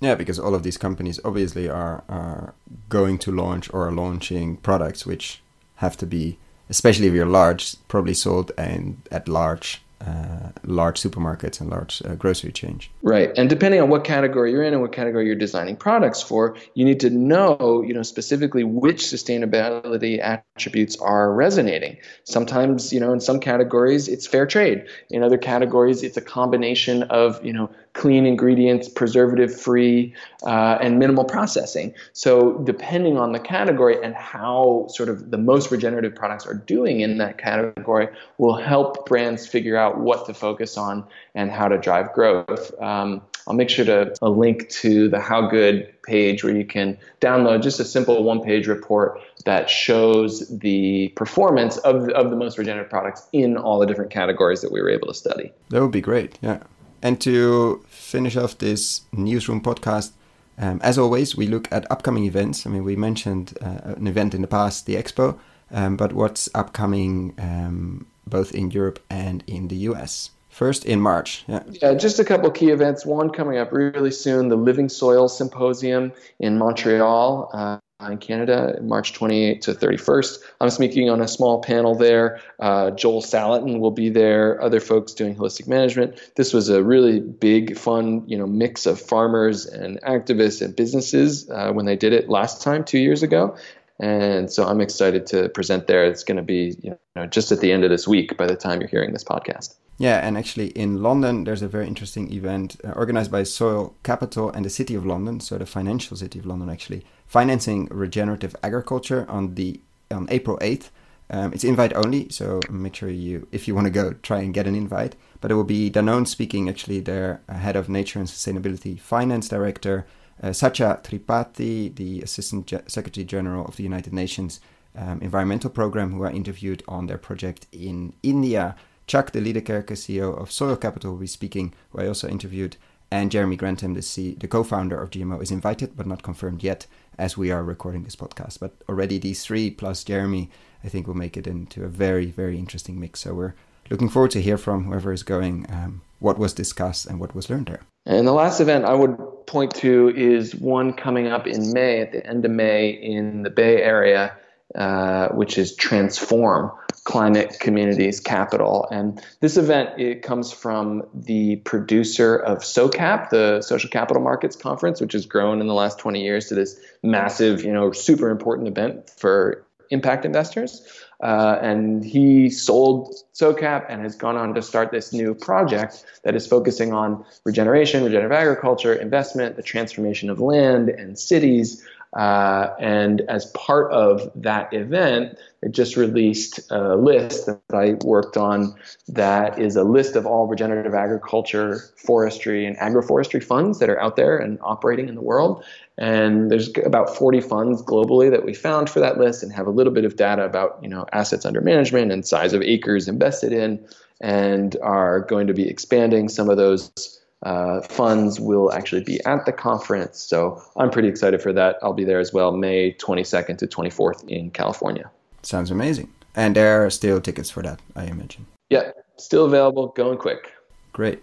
Yeah, 0.00 0.14
because 0.14 0.38
all 0.38 0.54
of 0.54 0.62
these 0.62 0.76
companies 0.76 1.18
obviously 1.24 1.68
are, 1.68 2.04
are 2.08 2.54
going 2.90 3.18
to 3.18 3.32
launch 3.32 3.72
or 3.72 3.88
are 3.88 3.92
launching 3.92 4.58
products 4.58 5.06
which 5.06 5.40
have 5.76 5.96
to 5.96 6.06
be, 6.06 6.38
especially 6.68 7.06
if 7.06 7.14
you're 7.14 7.24
large, 7.24 7.76
probably 7.88 8.14
sold 8.14 8.52
and 8.58 9.00
at 9.10 9.26
large 9.26 9.80
uh, 10.00 10.50
large 10.64 11.00
supermarkets 11.00 11.60
and 11.60 11.70
large 11.70 12.02
uh, 12.04 12.14
grocery 12.14 12.52
chains. 12.52 12.88
Right, 13.02 13.30
and 13.36 13.48
depending 13.48 13.80
on 13.80 13.88
what 13.88 14.04
category 14.04 14.52
you're 14.52 14.62
in 14.62 14.72
and 14.72 14.82
what 14.82 14.92
category 14.92 15.26
you're 15.26 15.34
designing 15.34 15.76
products 15.76 16.22
for, 16.22 16.56
you 16.74 16.84
need 16.84 17.00
to 17.00 17.10
know, 17.10 17.82
you 17.86 17.94
know, 17.94 18.02
specifically 18.02 18.64
which 18.64 19.02
sustainability 19.02 20.20
attributes 20.20 20.96
are 20.96 21.32
resonating. 21.32 21.98
Sometimes, 22.24 22.92
you 22.92 23.00
know, 23.00 23.12
in 23.12 23.20
some 23.20 23.40
categories 23.40 24.08
it's 24.08 24.26
fair 24.26 24.46
trade. 24.46 24.86
In 25.10 25.22
other 25.22 25.38
categories, 25.38 26.02
it's 26.02 26.16
a 26.16 26.22
combination 26.22 27.04
of, 27.04 27.44
you 27.44 27.52
know, 27.52 27.70
clean 27.94 28.26
ingredients, 28.26 28.88
preservative 28.88 29.58
free, 29.58 30.14
uh, 30.44 30.78
and 30.80 30.98
minimal 30.98 31.24
processing. 31.24 31.94
So, 32.12 32.58
depending 32.58 33.16
on 33.16 33.32
the 33.32 33.40
category 33.40 33.96
and 34.02 34.14
how 34.14 34.86
sort 34.88 35.08
of 35.08 35.30
the 35.30 35.38
most 35.38 35.70
regenerative 35.70 36.14
products 36.14 36.46
are 36.46 36.54
doing 36.54 37.00
in 37.00 37.18
that 37.18 37.38
category, 37.38 38.08
will 38.38 38.56
help 38.56 39.06
brands 39.06 39.46
figure 39.46 39.76
out 39.76 39.98
what 39.98 40.26
to 40.26 40.34
focus 40.34 40.76
on 40.76 41.04
and 41.34 41.50
how 41.50 41.68
to 41.68 41.78
drive 41.78 42.12
growth. 42.12 42.72
Um, 42.80 43.22
I'll 43.46 43.54
make 43.54 43.70
sure 43.70 43.84
to 43.84 44.14
a 44.22 44.30
link 44.30 44.68
to 44.70 45.08
the 45.08 45.18
HowGood 45.18 45.92
page 46.06 46.42
where 46.42 46.56
you 46.56 46.64
can 46.64 46.98
download 47.20 47.62
just 47.62 47.78
a 47.78 47.84
simple 47.84 48.22
one 48.24 48.42
page 48.42 48.66
report 48.66 49.20
that 49.44 49.68
shows 49.68 50.48
the 50.48 51.08
performance 51.08 51.76
of, 51.78 52.08
of 52.10 52.30
the 52.30 52.36
most 52.36 52.56
regenerative 52.56 52.90
products 52.90 53.28
in 53.32 53.56
all 53.56 53.78
the 53.78 53.86
different 53.86 54.10
categories 54.10 54.62
that 54.62 54.72
we 54.72 54.80
were 54.80 54.88
able 54.88 55.08
to 55.08 55.14
study. 55.14 55.52
That 55.68 55.82
would 55.82 55.92
be 55.92 56.00
great. 56.00 56.38
Yeah. 56.40 56.62
And 57.04 57.20
to 57.20 57.84
finish 57.86 58.34
off 58.34 58.56
this 58.56 59.02
newsroom 59.12 59.60
podcast, 59.60 60.12
um, 60.56 60.80
as 60.82 60.96
always, 60.96 61.36
we 61.36 61.46
look 61.46 61.68
at 61.70 61.88
upcoming 61.90 62.24
events. 62.24 62.66
I 62.66 62.70
mean, 62.70 62.82
we 62.82 62.96
mentioned 62.96 63.58
uh, 63.60 63.92
an 63.96 64.06
event 64.06 64.34
in 64.34 64.40
the 64.40 64.48
past, 64.48 64.86
the 64.86 64.94
Expo, 64.94 65.38
um, 65.70 65.98
but 65.98 66.14
what's 66.14 66.48
upcoming 66.54 67.34
um, 67.38 68.06
both 68.26 68.54
in 68.54 68.70
Europe 68.70 69.00
and 69.10 69.44
in 69.46 69.68
the 69.68 69.76
US? 69.90 70.30
First 70.48 70.86
in 70.86 71.00
March. 71.02 71.44
Yeah. 71.46 71.62
yeah, 71.82 71.94
just 71.94 72.20
a 72.20 72.24
couple 72.24 72.50
key 72.50 72.70
events. 72.70 73.04
One 73.04 73.28
coming 73.28 73.58
up 73.58 73.70
really 73.70 74.12
soon, 74.12 74.48
the 74.48 74.56
Living 74.56 74.88
Soil 74.88 75.28
Symposium 75.28 76.10
in 76.38 76.56
Montreal. 76.56 77.50
Uh, 77.52 77.78
in 78.00 78.18
Canada, 78.18 78.78
March 78.82 79.12
28th 79.12 79.60
to 79.62 79.72
31st. 79.72 80.38
I'm 80.60 80.70
speaking 80.70 81.08
on 81.10 81.20
a 81.20 81.28
small 81.28 81.62
panel 81.62 81.94
there. 81.94 82.40
Uh, 82.58 82.90
Joel 82.90 83.22
Salatin 83.22 83.78
will 83.78 83.92
be 83.92 84.10
there. 84.10 84.60
Other 84.60 84.80
folks 84.80 85.12
doing 85.12 85.36
holistic 85.36 85.68
management. 85.68 86.18
This 86.36 86.52
was 86.52 86.68
a 86.68 86.82
really 86.82 87.20
big, 87.20 87.78
fun, 87.78 88.24
you 88.26 88.36
know, 88.36 88.46
mix 88.46 88.86
of 88.86 89.00
farmers 89.00 89.66
and 89.66 90.00
activists 90.02 90.60
and 90.60 90.74
businesses 90.74 91.48
uh, 91.50 91.72
when 91.72 91.86
they 91.86 91.96
did 91.96 92.12
it 92.12 92.28
last 92.28 92.62
time, 92.62 92.84
two 92.84 92.98
years 92.98 93.22
ago. 93.22 93.56
And 94.00 94.50
so 94.50 94.66
I'm 94.66 94.80
excited 94.80 95.26
to 95.28 95.48
present 95.50 95.86
there. 95.86 96.04
It's 96.04 96.24
going 96.24 96.36
to 96.36 96.42
be 96.42 96.76
you 96.82 96.98
know, 97.14 97.26
just 97.26 97.52
at 97.52 97.60
the 97.60 97.70
end 97.70 97.84
of 97.84 97.90
this 97.90 98.08
week 98.08 98.36
by 98.36 98.46
the 98.46 98.56
time 98.56 98.80
you're 98.80 98.88
hearing 98.88 99.12
this 99.12 99.24
podcast. 99.24 99.76
Yeah, 99.96 100.26
and 100.26 100.36
actually 100.36 100.68
in 100.68 101.02
London, 101.02 101.44
there's 101.44 101.62
a 101.62 101.68
very 101.68 101.86
interesting 101.86 102.32
event 102.32 102.76
uh, 102.84 102.90
organized 102.92 103.30
by 103.30 103.44
Soil 103.44 103.94
Capital 104.02 104.50
and 104.50 104.64
the 104.64 104.70
City 104.70 104.94
of 104.96 105.06
London, 105.06 105.38
so 105.38 105.56
the 105.56 105.66
financial 105.66 106.16
city 106.16 106.40
of 106.40 106.46
London, 106.46 106.68
actually, 106.68 107.04
financing 107.26 107.86
regenerative 107.90 108.56
agriculture 108.62 109.24
on 109.28 109.54
the 109.54 109.80
on 110.10 110.26
April 110.30 110.58
8th. 110.58 110.90
Um, 111.30 111.52
it's 111.52 111.64
invite 111.64 111.94
only, 111.94 112.28
so 112.28 112.60
make 112.68 112.94
sure 112.94 113.08
you, 113.08 113.48
if 113.50 113.66
you 113.66 113.74
want 113.74 113.86
to 113.86 113.90
go, 113.90 114.12
try 114.12 114.40
and 114.40 114.52
get 114.52 114.66
an 114.66 114.74
invite. 114.74 115.16
But 115.40 115.50
it 115.50 115.54
will 115.54 115.64
be 115.64 115.90
Danone 115.90 116.26
speaking, 116.26 116.68
actually, 116.68 117.00
their 117.00 117.40
head 117.48 117.76
of 117.76 117.88
nature 117.88 118.18
and 118.18 118.28
sustainability 118.28 119.00
finance 119.00 119.48
director, 119.48 120.06
uh, 120.42 120.52
Satya 120.52 121.00
Tripathi, 121.02 121.94
the 121.94 122.20
Assistant 122.20 122.66
Ge- 122.66 122.88
Secretary 122.88 123.24
General 123.24 123.64
of 123.64 123.76
the 123.76 123.82
United 123.84 124.12
Nations 124.12 124.60
um, 124.96 125.20
Environmental 125.22 125.70
Program, 125.70 126.12
who 126.12 126.22
are 126.22 126.30
interviewed 126.30 126.82
on 126.86 127.06
their 127.06 127.18
project 127.18 127.66
in 127.72 128.12
India. 128.22 128.76
Chuck, 129.06 129.32
de 129.32 129.40
Liedekerke 129.40 129.94
CEO 129.94 130.40
of 130.40 130.50
Soil 130.50 130.76
Capital, 130.76 131.12
will 131.12 131.18
be 131.18 131.26
speaking, 131.26 131.74
who 131.90 132.00
I 132.00 132.08
also 132.08 132.28
interviewed. 132.28 132.76
And 133.10 133.30
Jeremy 133.30 133.56
Grantham, 133.56 133.94
the, 133.94 134.02
C- 134.02 134.34
the 134.38 134.48
co 134.48 134.64
founder 134.64 135.00
of 135.00 135.10
GMO, 135.10 135.42
is 135.42 135.50
invited 135.50 135.96
but 135.96 136.06
not 136.06 136.22
confirmed 136.22 136.62
yet 136.62 136.86
as 137.18 137.36
we 137.36 137.50
are 137.50 137.62
recording 137.62 138.02
this 138.02 138.16
podcast. 138.16 138.58
But 138.58 138.74
already 138.88 139.18
these 139.18 139.44
three 139.44 139.70
plus 139.70 140.04
Jeremy, 140.04 140.50
I 140.82 140.88
think, 140.88 141.06
will 141.06 141.14
make 141.14 141.36
it 141.36 141.46
into 141.46 141.84
a 141.84 141.88
very, 141.88 142.26
very 142.26 142.58
interesting 142.58 142.98
mix. 142.98 143.20
So 143.20 143.34
we're 143.34 143.54
looking 143.90 144.08
forward 144.08 144.30
to 144.32 144.42
hear 144.42 144.58
from 144.58 144.84
whoever 144.84 145.12
is 145.12 145.22
going 145.22 145.66
um, 145.70 146.00
what 146.18 146.38
was 146.38 146.54
discussed 146.54 147.06
and 147.06 147.20
what 147.20 147.34
was 147.34 147.50
learned 147.50 147.66
there. 147.66 147.82
And 148.06 148.26
the 148.26 148.32
last 148.32 148.60
event 148.60 148.84
I 148.84 148.94
would 148.94 149.16
point 149.46 149.74
to 149.76 150.08
is 150.16 150.54
one 150.54 150.92
coming 150.92 151.26
up 151.26 151.46
in 151.46 151.72
May, 151.72 152.00
at 152.00 152.12
the 152.12 152.26
end 152.26 152.44
of 152.44 152.50
May, 152.50 152.90
in 152.90 153.42
the 153.42 153.50
Bay 153.50 153.82
Area, 153.82 154.36
uh, 154.74 155.28
which 155.28 155.58
is 155.58 155.74
Transform 155.76 156.72
Climate 157.04 157.58
Communities 157.60 158.18
Capital. 158.18 158.88
And 158.90 159.22
this 159.40 159.56
event 159.56 159.98
it 160.00 160.22
comes 160.22 160.52
from 160.52 161.02
the 161.12 161.56
producer 161.56 162.36
of 162.36 162.58
SOCAP, 162.58 163.30
the 163.30 163.60
Social 163.62 163.90
Capital 163.90 164.22
Markets 164.22 164.56
Conference, 164.56 165.00
which 165.00 165.12
has 165.12 165.26
grown 165.26 165.60
in 165.60 165.66
the 165.66 165.74
last 165.74 165.98
20 165.98 166.22
years 166.22 166.48
to 166.48 166.54
this 166.54 166.80
massive, 167.02 167.62
you 167.62 167.72
know, 167.72 167.92
super 167.92 168.30
important 168.30 168.68
event 168.68 169.10
for 169.10 169.64
impact 169.90 170.24
investors. 170.24 170.86
Uh, 171.22 171.58
and 171.62 172.04
he 172.04 172.50
sold 172.50 173.14
SOCAP 173.34 173.86
and 173.88 174.02
has 174.02 174.16
gone 174.16 174.36
on 174.36 174.54
to 174.54 174.62
start 174.62 174.90
this 174.90 175.12
new 175.12 175.34
project 175.34 176.04
that 176.24 176.34
is 176.34 176.46
focusing 176.46 176.92
on 176.92 177.24
regeneration, 177.44 178.02
regenerative 178.04 178.32
agriculture, 178.32 178.92
investment, 178.92 179.56
the 179.56 179.62
transformation 179.62 180.28
of 180.28 180.40
land 180.40 180.88
and 180.88 181.18
cities. 181.18 181.82
Uh, 182.14 182.72
and 182.78 183.22
as 183.22 183.46
part 183.46 183.90
of 183.90 184.30
that 184.36 184.72
event, 184.72 185.36
they 185.60 185.68
just 185.68 185.96
released 185.96 186.60
a 186.70 186.94
list 186.94 187.46
that 187.46 187.60
I 187.72 187.94
worked 188.04 188.36
on 188.36 188.74
that 189.08 189.58
is 189.58 189.74
a 189.74 189.82
list 189.82 190.14
of 190.14 190.24
all 190.24 190.46
regenerative 190.46 190.94
agriculture, 190.94 191.80
forestry, 191.96 192.66
and 192.66 192.76
agroforestry 192.78 193.42
funds 193.42 193.80
that 193.80 193.90
are 193.90 194.00
out 194.00 194.14
there 194.14 194.36
and 194.36 194.60
operating 194.62 195.08
in 195.08 195.16
the 195.16 195.22
world. 195.22 195.64
And 195.98 196.50
there's 196.50 196.70
about 196.84 197.16
40 197.16 197.40
funds 197.40 197.82
globally 197.82 198.30
that 198.30 198.44
we 198.44 198.54
found 198.54 198.88
for 198.88 199.00
that 199.00 199.18
list 199.18 199.42
and 199.42 199.52
have 199.52 199.66
a 199.66 199.70
little 199.70 199.92
bit 199.92 200.04
of 200.04 200.14
data 200.14 200.44
about, 200.44 200.78
you 200.82 200.88
know, 200.88 201.06
assets 201.12 201.44
under 201.44 201.60
management 201.60 202.12
and 202.12 202.24
size 202.24 202.52
of 202.52 202.62
acres 202.62 203.08
invested 203.08 203.52
in 203.52 203.84
and 204.20 204.76
are 204.82 205.20
going 205.20 205.48
to 205.48 205.54
be 205.54 205.68
expanding 205.68 206.28
some 206.28 206.48
of 206.48 206.56
those 206.56 207.20
uh, 207.44 207.82
funds 207.82 208.40
will 208.40 208.72
actually 208.72 209.04
be 209.04 209.22
at 209.24 209.44
the 209.46 209.52
conference. 209.52 210.18
So 210.18 210.62
I'm 210.76 210.90
pretty 210.90 211.08
excited 211.08 211.42
for 211.42 211.52
that. 211.52 211.76
I'll 211.82 211.92
be 211.92 212.04
there 212.04 212.20
as 212.20 212.32
well, 212.32 212.52
May 212.52 212.92
22nd 212.94 213.58
to 213.58 213.66
24th 213.66 214.26
in 214.28 214.50
California. 214.50 215.10
Sounds 215.42 215.70
amazing. 215.70 216.12
And 216.34 216.56
there 216.56 216.84
are 216.84 216.90
still 216.90 217.20
tickets 217.20 217.50
for 217.50 217.62
that, 217.62 217.80
I 217.94 218.04
imagine. 218.04 218.46
Yeah, 218.70 218.90
still 219.16 219.44
available, 219.44 219.88
going 219.88 220.18
quick. 220.18 220.52
Great. 220.92 221.22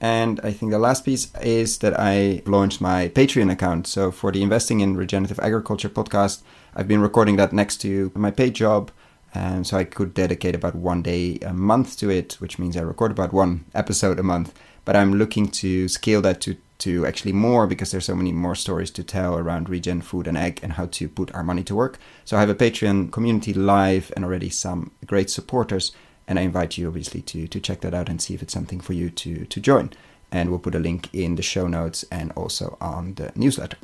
And 0.00 0.40
I 0.42 0.52
think 0.52 0.72
the 0.72 0.78
last 0.78 1.04
piece 1.04 1.32
is 1.42 1.78
that 1.78 1.98
I 1.98 2.42
launched 2.46 2.80
my 2.80 3.08
Patreon 3.08 3.52
account. 3.52 3.86
So 3.86 4.10
for 4.10 4.32
the 4.32 4.42
Investing 4.42 4.80
in 4.80 4.96
Regenerative 4.96 5.38
Agriculture 5.40 5.90
podcast, 5.90 6.42
I've 6.74 6.88
been 6.88 7.00
recording 7.02 7.36
that 7.36 7.52
next 7.52 7.78
to 7.82 8.10
my 8.14 8.30
paid 8.30 8.54
job. 8.54 8.90
And 9.34 9.66
so 9.66 9.76
I 9.76 9.84
could 9.84 10.14
dedicate 10.14 10.54
about 10.54 10.74
one 10.74 11.02
day 11.02 11.38
a 11.42 11.52
month 11.52 11.96
to 11.98 12.10
it, 12.10 12.34
which 12.40 12.58
means 12.58 12.76
I 12.76 12.80
record 12.80 13.10
about 13.10 13.32
one 13.32 13.64
episode 13.74 14.18
a 14.18 14.24
month. 14.24 14.52
But 14.84 14.96
I'm 14.96 15.14
looking 15.14 15.48
to 15.48 15.88
scale 15.88 16.20
that 16.22 16.40
to, 16.42 16.56
to 16.78 17.06
actually 17.06 17.32
more 17.32 17.66
because 17.66 17.90
there's 17.90 18.06
so 18.06 18.16
many 18.16 18.32
more 18.32 18.54
stories 18.54 18.90
to 18.92 19.04
tell 19.04 19.36
around 19.36 19.68
regen, 19.68 20.00
food, 20.00 20.26
and 20.26 20.36
egg 20.36 20.60
and 20.62 20.72
how 20.72 20.86
to 20.86 21.08
put 21.08 21.32
our 21.34 21.44
money 21.44 21.62
to 21.64 21.74
work. 21.74 21.98
So 22.24 22.36
I 22.36 22.40
have 22.40 22.50
a 22.50 22.54
Patreon 22.54 23.12
community 23.12 23.52
live 23.52 24.12
and 24.16 24.24
already 24.24 24.50
some 24.50 24.90
great 25.06 25.30
supporters 25.30 25.92
and 26.30 26.38
I 26.38 26.42
invite 26.42 26.78
you 26.78 26.86
obviously 26.86 27.22
to 27.22 27.48
to 27.48 27.60
check 27.60 27.80
that 27.80 27.92
out 27.92 28.08
and 28.08 28.22
see 28.22 28.34
if 28.34 28.42
it's 28.42 28.54
something 28.54 28.80
for 28.80 28.92
you 28.92 29.10
to 29.10 29.44
to 29.44 29.60
join. 29.60 29.90
And 30.30 30.48
we'll 30.48 30.60
put 30.60 30.76
a 30.76 30.78
link 30.78 31.08
in 31.12 31.34
the 31.34 31.42
show 31.42 31.66
notes 31.66 32.04
and 32.12 32.30
also 32.36 32.78
on 32.80 33.14
the 33.14 33.32
newsletter. 33.34 33.76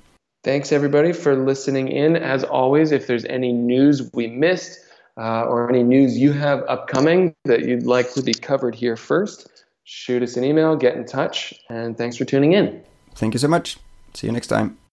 Thanks 0.44 0.70
everybody 0.70 1.12
for 1.12 1.34
listening 1.34 1.88
in. 1.88 2.14
As 2.14 2.44
always, 2.44 2.92
if 2.92 3.08
there's 3.08 3.24
any 3.24 3.52
news 3.52 4.08
we 4.14 4.28
missed 4.28 4.78
uh, 5.16 5.44
or 5.44 5.68
any 5.68 5.82
news 5.82 6.18
you 6.18 6.32
have 6.32 6.62
upcoming 6.68 7.34
that 7.44 7.64
you'd 7.64 7.84
like 7.84 8.12
to 8.14 8.22
be 8.22 8.34
covered 8.34 8.74
here 8.74 8.96
first, 8.96 9.64
shoot 9.84 10.22
us 10.22 10.36
an 10.36 10.44
email, 10.44 10.76
get 10.76 10.96
in 10.96 11.04
touch, 11.06 11.54
and 11.70 11.96
thanks 11.96 12.16
for 12.16 12.24
tuning 12.24 12.52
in. 12.52 12.82
Thank 13.14 13.34
you 13.34 13.38
so 13.38 13.48
much. 13.48 13.78
See 14.14 14.26
you 14.26 14.32
next 14.32 14.48
time. 14.48 14.78